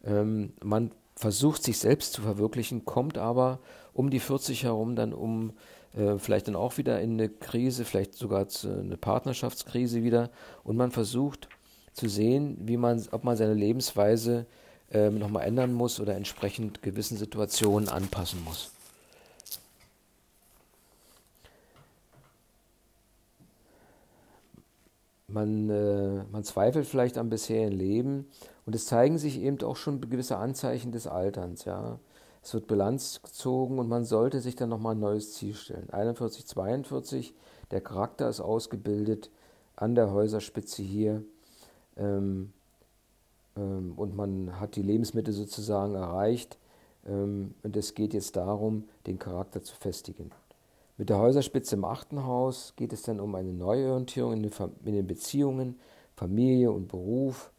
[0.05, 3.59] Ähm, man versucht sich selbst zu verwirklichen, kommt aber
[3.93, 5.53] um die 40 herum dann um
[5.95, 10.32] äh, vielleicht dann auch wieder in eine Krise, vielleicht sogar zu eine Partnerschaftskrise wieder
[10.64, 11.47] und man versucht
[11.93, 14.47] zu sehen, wie man, ob man seine Lebensweise
[14.91, 18.72] ähm, nochmal ändern muss oder entsprechend gewissen Situationen anpassen muss.
[25.28, 28.28] Man, äh, man zweifelt vielleicht am bisherigen Leben
[28.66, 31.66] und es zeigen sich eben auch schon gewisse Anzeichen des Alterns.
[31.66, 31.99] Ja.
[32.41, 35.89] Es wird Bilanz gezogen und man sollte sich dann nochmal ein neues Ziel stellen.
[35.89, 37.34] 41, 42,
[37.72, 39.30] der Charakter ist ausgebildet
[39.76, 41.24] an der Häuserspitze hier.
[41.95, 42.51] Ähm,
[43.55, 46.57] ähm, und man hat die Lebensmittel sozusagen erreicht.
[47.07, 50.32] Ähm, und es geht jetzt darum, den Charakter zu festigen.
[50.97, 54.51] Mit der Häuserspitze im achten Haus geht es dann um eine Neuorientierung in den,
[54.86, 55.80] in den Beziehungen,
[56.16, 57.51] Familie und Beruf.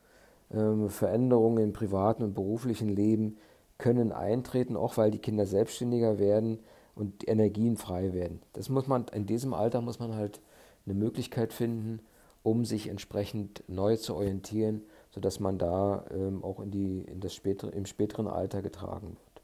[0.53, 3.37] Ähm, Veränderungen im privaten und beruflichen Leben
[3.79, 6.61] können eintreten, auch weil die Kinder selbstständiger werden
[6.95, 8.41] und Energien frei werden.
[8.53, 10.41] Das muss man, in diesem Alter muss man halt
[10.87, 12.01] eine Möglichkeit finden,
[12.43, 14.83] um sich entsprechend neu zu orientieren
[15.15, 19.43] sodass man da ähm, auch in die, in das spätere, im späteren Alter getragen wird.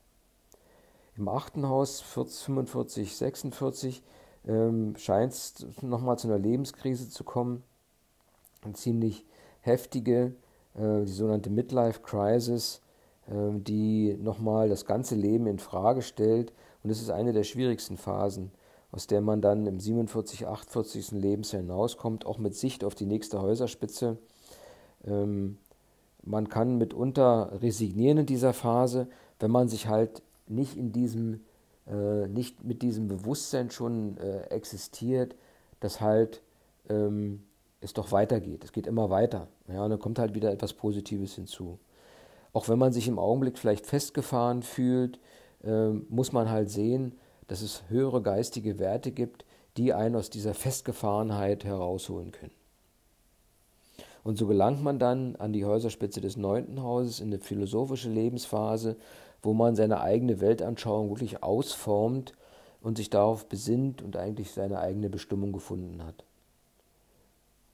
[1.16, 4.03] Im achten Haus 45, 46
[4.48, 7.62] ähm, scheint es nochmal zu einer Lebenskrise zu kommen.
[8.62, 9.24] Eine ziemlich
[9.61, 10.34] heftige,
[10.75, 12.81] äh, die sogenannte Midlife Crisis,
[13.29, 16.53] äh, die nochmal das ganze Leben in Frage stellt.
[16.83, 18.51] Und es ist eine der schwierigsten Phasen,
[18.93, 21.12] aus der man dann im 47, 48.
[21.12, 24.18] Lebensjahr hinauskommt, auch mit Sicht auf die nächste Häuserspitze.
[25.05, 25.59] Ähm,
[26.23, 29.09] man kann mitunter resignieren in dieser Phase,
[29.39, 31.41] wenn man sich halt nicht in diesem,
[31.87, 34.18] äh, nicht mit diesem Bewusstsein schon
[34.51, 35.35] existiert,
[35.81, 36.43] dass halt
[36.91, 37.43] ähm,
[37.81, 38.64] es doch weitergeht.
[38.64, 39.49] Es geht immer weiter.
[39.73, 41.79] Ja, und dann kommt halt wieder etwas Positives hinzu.
[42.53, 45.21] Auch wenn man sich im Augenblick vielleicht festgefahren fühlt,
[45.62, 47.18] äh, muss man halt sehen,
[47.49, 49.45] dass es höhere geistige Werte gibt,
[49.77, 52.53] die einen aus dieser Festgefahrenheit herausholen können.
[54.23, 58.97] Und so gelangt man dann an die Häuserspitze des neunten Hauses in eine philosophische Lebensphase,
[59.43, 62.35] wo man seine eigene Weltanschauung wirklich ausformt
[62.83, 66.25] und sich darauf besinnt und eigentlich seine eigene Bestimmung gefunden hat.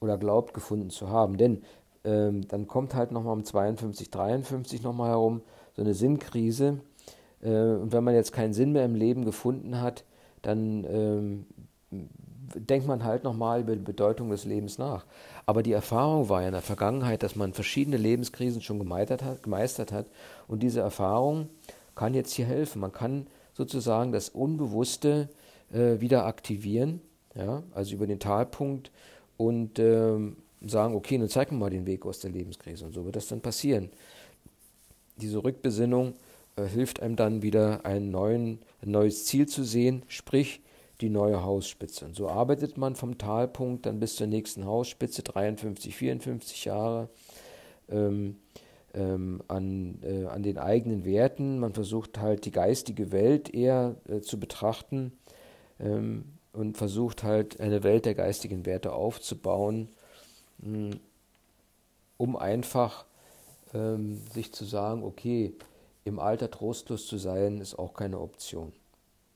[0.00, 1.36] Oder glaubt gefunden zu haben.
[1.36, 1.62] Denn
[2.06, 5.42] ähm, dann kommt halt nochmal um 52, 53 nochmal herum
[5.74, 6.80] so eine Sinnkrise.
[7.42, 10.04] Äh, und wenn man jetzt keinen Sinn mehr im Leben gefunden hat,
[10.42, 11.46] dann ähm,
[12.54, 15.04] denkt man halt nochmal über die Bedeutung des Lebens nach.
[15.44, 19.42] Aber die Erfahrung war ja in der Vergangenheit, dass man verschiedene Lebenskrisen schon gemeistert hat,
[19.42, 20.06] gemeistert hat.
[20.46, 21.48] Und diese Erfahrung
[21.94, 22.80] kann jetzt hier helfen.
[22.80, 25.28] Man kann sozusagen das Unbewusste
[25.72, 27.00] äh, wieder aktivieren,
[27.34, 28.90] ja, also über den Talpunkt
[29.36, 32.84] und ähm, sagen, okay, nun zeig mir mal den Weg aus der Lebenskrise.
[32.84, 33.90] Und so wird das dann passieren.
[35.16, 36.14] Diese Rückbesinnung
[36.56, 40.60] äh, hilft einem dann wieder neuen, ein neues Ziel zu sehen, sprich
[41.00, 42.06] die neue Hausspitze.
[42.06, 47.08] Und so arbeitet man vom Talpunkt dann bis zur nächsten Hausspitze, 53, 54 Jahre,
[47.90, 48.36] ähm,
[48.94, 51.58] ähm, an, äh, an den eigenen Werten.
[51.58, 55.12] Man versucht halt die geistige Welt eher äh, zu betrachten
[55.78, 59.88] ähm, und versucht halt eine Welt der geistigen Werte aufzubauen,
[60.58, 63.04] um einfach
[63.74, 65.54] ähm, sich zu sagen, okay,
[66.04, 68.72] im Alter trostlos zu sein, ist auch keine Option.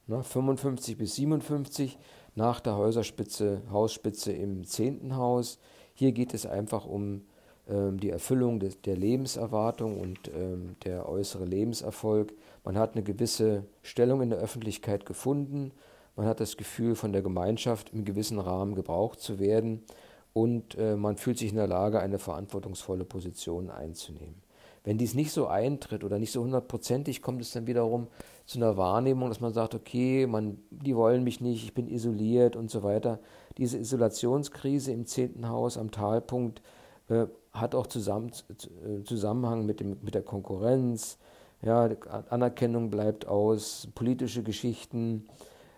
[0.06, 1.98] Ne, 55 bis 57
[2.34, 5.16] nach der Häuserspitze, Hausspitze im 10.
[5.16, 5.58] Haus.
[5.94, 7.22] Hier geht es einfach um
[7.68, 12.32] ähm, die Erfüllung des, der Lebenserwartung und ähm, der äußere Lebenserfolg.
[12.64, 15.72] Man hat eine gewisse Stellung in der Öffentlichkeit gefunden.
[16.16, 19.84] Man hat das Gefühl, von der Gemeinschaft im gewissen Rahmen gebraucht zu werden
[20.32, 24.42] und äh, man fühlt sich in der Lage, eine verantwortungsvolle Position einzunehmen.
[24.84, 28.06] Wenn dies nicht so eintritt oder nicht so hundertprozentig, kommt es dann wiederum
[28.46, 32.56] zu einer Wahrnehmung, dass man sagt, okay, man, die wollen mich nicht, ich bin isoliert
[32.56, 33.18] und so weiter.
[33.58, 36.62] Diese Isolationskrise im zehnten Haus am Talpunkt
[37.08, 41.18] äh, hat auch zusammen, äh, Zusammenhang mit, dem, mit der Konkurrenz,
[41.62, 41.90] Ja,
[42.30, 45.26] Anerkennung bleibt aus, politische Geschichten.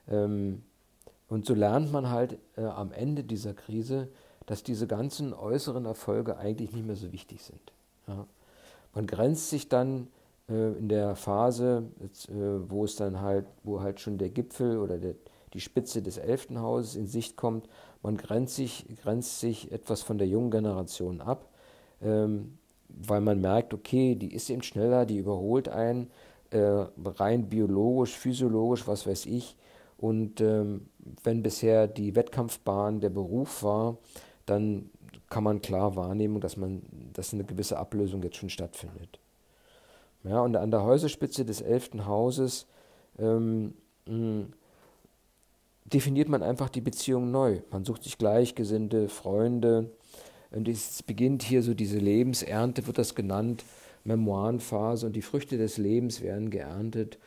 [0.08, 0.62] Ähm,
[1.28, 4.08] und so lernt man halt äh, am Ende dieser Krise,
[4.52, 7.72] dass diese ganzen äußeren Erfolge eigentlich nicht mehr so wichtig sind.
[8.06, 8.26] Ja.
[8.94, 10.08] Man grenzt sich dann
[10.46, 14.76] äh, in der Phase, jetzt, äh, wo es dann halt, wo halt schon der Gipfel
[14.76, 15.14] oder der,
[15.54, 17.66] die Spitze des elften Hauses in Sicht kommt,
[18.02, 21.48] man grenzt sich, grenzt sich etwas von der jungen Generation ab,
[22.02, 22.58] ähm,
[22.90, 26.10] weil man merkt, okay, die ist eben schneller, die überholt einen,
[26.50, 26.58] äh,
[27.02, 29.56] rein biologisch, physiologisch, was weiß ich.
[29.96, 30.90] Und ähm,
[31.24, 33.96] wenn bisher die Wettkampfbahn der Beruf war,
[34.46, 34.90] dann
[35.30, 36.82] kann man klar wahrnehmen, dass man,
[37.12, 39.18] dass eine gewisse Ablösung jetzt schon stattfindet.
[40.24, 42.66] Ja, und an der Häuserspitze des elften Hauses
[43.18, 43.74] ähm,
[45.84, 47.60] definiert man einfach die Beziehung neu.
[47.70, 49.90] Man sucht sich Gleichgesinnte, Freunde.
[50.50, 53.64] Und es beginnt hier so diese Lebensernte, wird das genannt,
[54.04, 57.18] Memoirenphase und die Früchte des Lebens werden geerntet.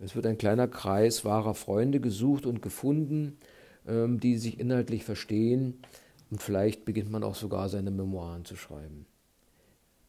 [0.00, 3.38] Es wird ein kleiner Kreis wahrer Freunde gesucht und gefunden,
[3.86, 5.80] ähm, die sich inhaltlich verstehen.
[6.30, 9.06] Und vielleicht beginnt man auch sogar seine Memoiren zu schreiben.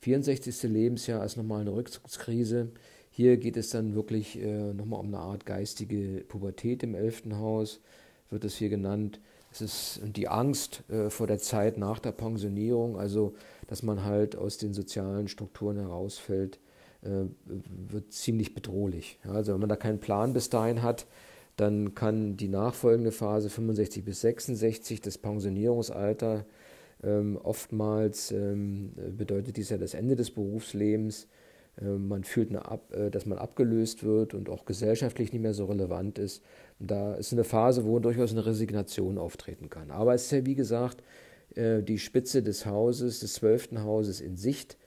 [0.01, 0.63] 64.
[0.63, 2.70] Lebensjahr ist nochmal eine Rückzugskrise.
[3.09, 7.80] Hier geht es dann wirklich äh, nochmal um eine Art geistige Pubertät im elften Haus,
[8.30, 9.20] wird es hier genannt.
[9.51, 13.36] Es ist die Angst äh, vor der Zeit nach der Pensionierung, also
[13.68, 16.59] dass man halt aus den sozialen Strukturen herausfällt,
[17.01, 19.18] äh, wird ziemlich bedrohlich.
[19.24, 21.07] Ja, also wenn man da keinen Plan bis dahin hat,
[21.56, 26.45] dann kann die nachfolgende Phase 65 bis 66, das Pensionierungsalter,
[27.03, 31.28] ähm, oftmals ähm, bedeutet dies ja das Ende des Berufslebens.
[31.82, 35.66] Ähm, man fühlt, Ab, äh, dass man abgelöst wird und auch gesellschaftlich nicht mehr so
[35.66, 36.41] relevant ist.
[36.80, 39.91] Und da ist eine Phase, wo durchaus eine Resignation auftreten kann.
[39.91, 41.03] Aber es ist ja, wie gesagt,
[41.56, 44.78] äh, die Spitze des Hauses, des zwölften Hauses in Sicht.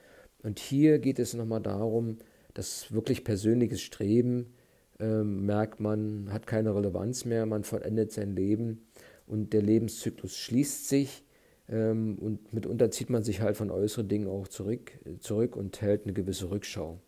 [0.43, 2.17] Und hier geht es nochmal darum,
[2.53, 4.53] dass wirklich persönliches Streben
[4.99, 8.87] ähm, merkt, man hat keine Relevanz mehr, man vollendet sein Leben
[9.25, 11.23] und der Lebenszyklus schließt sich
[11.69, 16.03] ähm, und mitunter zieht man sich halt von äußeren Dingen auch zurück, zurück und hält
[16.03, 16.99] eine gewisse Rückschau.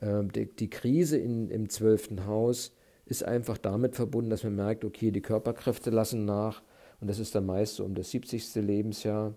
[0.00, 2.74] Ähm, die, die, Krise in, im zwölften Haus
[3.06, 6.62] ist einfach damit verbunden, dass man merkt, okay, die Körperkräfte lassen nach
[7.00, 8.56] und das ist dann meist so um das 70.
[8.56, 9.34] Lebensjahr,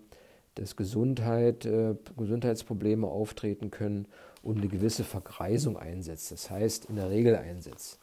[0.54, 4.06] dass Gesundheit, äh, Gesundheitsprobleme auftreten können
[4.42, 7.98] und eine gewisse Vergreisung einsetzt, das heißt in der Regel einsetzt.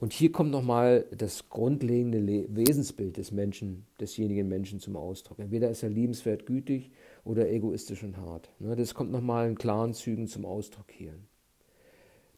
[0.00, 5.40] Und hier kommt nochmal das grundlegende Le Wesensbild des Menschen, desjenigen Menschen zum Ausdruck.
[5.40, 6.92] Entweder ist er liebenswert gütig
[7.24, 8.48] oder egoistisch und hart.
[8.60, 11.14] Ne, das kommt nochmal in klaren Zügen zum Ausdruck hier.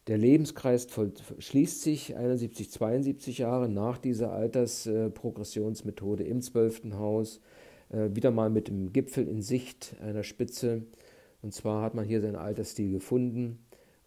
[0.07, 0.89] Der Lebenskreis
[1.39, 7.43] schließt sich 71, 72 Jahre nach dieser Altersprogressionsmethode im zwölften Haus,
[7.91, 10.83] äh, wieder mal mit dem Gipfel in Sicht einer Spitze.
[11.43, 13.59] Und zwar hat man hier seinen Altersstil gefunden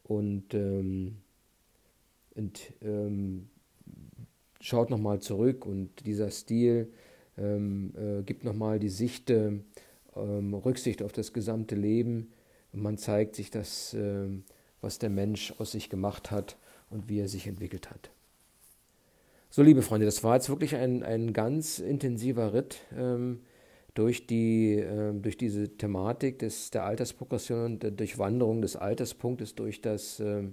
[0.03, 1.17] und ähm,
[2.35, 3.47] und ähm,
[4.59, 6.91] schaut nochmal zurück und dieser Stil
[7.37, 9.51] ähm, äh, gibt nochmal die Sicht, äh,
[10.15, 12.31] Rücksicht auf das gesamte Leben.
[12.71, 14.27] Man zeigt sich das, äh,
[14.81, 16.57] was der Mensch aus sich gemacht hat
[16.89, 18.09] und wie er sich entwickelt hat.
[19.49, 23.41] So, liebe Freunde, das war jetzt wirklich ein, ein ganz intensiver Ritt ähm,
[23.93, 29.81] durch, die, äh, durch diese Thematik des, der Altersprogression und der Durchwanderung des Alterspunktes durch
[29.81, 30.43] das äh,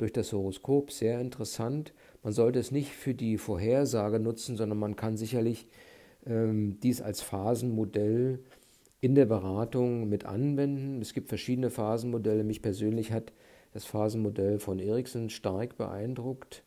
[0.00, 1.92] durch das Horoskop sehr interessant.
[2.22, 5.66] Man sollte es nicht für die Vorhersage nutzen, sondern man kann sicherlich
[6.26, 8.40] ähm, dies als Phasenmodell
[9.02, 11.02] in der Beratung mit anwenden.
[11.02, 12.44] Es gibt verschiedene Phasenmodelle.
[12.44, 13.32] Mich persönlich hat
[13.74, 16.64] das Phasenmodell von Erikson stark beeindruckt,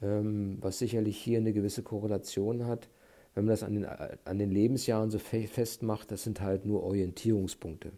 [0.00, 2.88] ähm, was sicherlich hier eine gewisse Korrelation hat.
[3.34, 7.92] Wenn man das an den, an den Lebensjahren so festmacht, das sind halt nur Orientierungspunkte,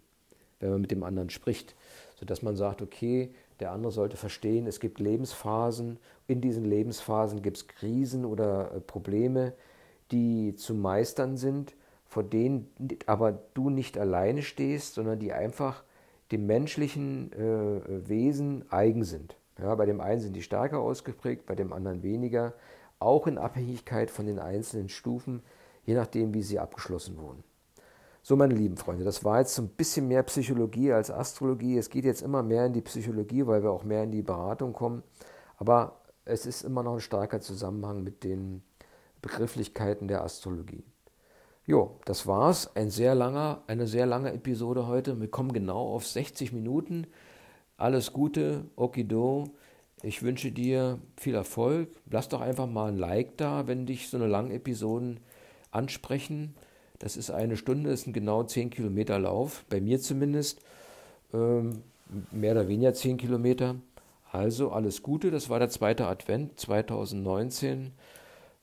[0.61, 1.75] wenn man mit dem anderen spricht,
[2.17, 3.31] sodass man sagt, okay,
[3.61, 5.99] der andere sollte verstehen, es gibt Lebensphasen.
[6.27, 9.53] In diesen Lebensphasen gibt es Krisen oder äh, Probleme,
[10.11, 11.75] die zu meistern sind,
[12.05, 12.69] vor denen
[13.07, 15.83] aber du nicht alleine stehst, sondern die einfach
[16.31, 19.37] dem menschlichen äh, Wesen eigen sind.
[19.59, 22.55] Ja, bei dem einen sind die stärker ausgeprägt, bei dem anderen weniger,
[23.03, 25.43] auch in Abhängigkeit von den einzelnen Stufen,
[25.85, 27.45] je nachdem, wie sie abgeschlossen wurden.
[28.25, 31.77] So, meine lieben Freunde, das war jetzt so ein bisschen mehr Psychologie als Astrologie.
[31.77, 34.73] Es geht jetzt immer mehr in die Psychologie, weil wir auch mehr in die Beratung
[34.73, 35.03] kommen.
[35.57, 38.63] Aber es ist immer noch ein starker Zusammenhang mit den
[39.23, 40.85] Begrifflichkeiten der Astrologie.
[41.65, 42.77] Jo, das war's.
[42.77, 45.21] Ein sehr langer, eine sehr lange Episode heute.
[45.21, 47.07] Wir kommen genau auf 60 Minuten.
[47.77, 49.45] Alles Gute, Okido.
[50.03, 51.89] Ich wünsche dir viel Erfolg.
[52.11, 55.21] Lass doch einfach mal ein Like da, wenn dich so eine lange Episoden
[55.71, 56.55] ansprechen.
[56.99, 60.61] Das ist eine Stunde, ist ein genau 10 Kilometer Lauf, bei mir zumindest.
[61.33, 61.83] Ähm,
[62.31, 63.77] mehr oder weniger 10 Kilometer.
[64.31, 67.93] Also alles Gute, das war der zweite Advent 2019.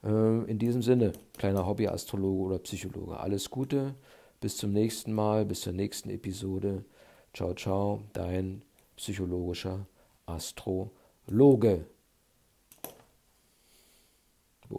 [0.03, 3.95] Äh, in diesem Sinne, kleiner Hobbyastrologe oder Psychologe, alles Gute,
[4.41, 6.85] bis zum nächsten Mal, bis zur nächsten Episode.
[7.33, 8.63] Ciao, ciao, dein
[8.95, 9.85] psychologischer
[11.29, 11.85] Astrologe.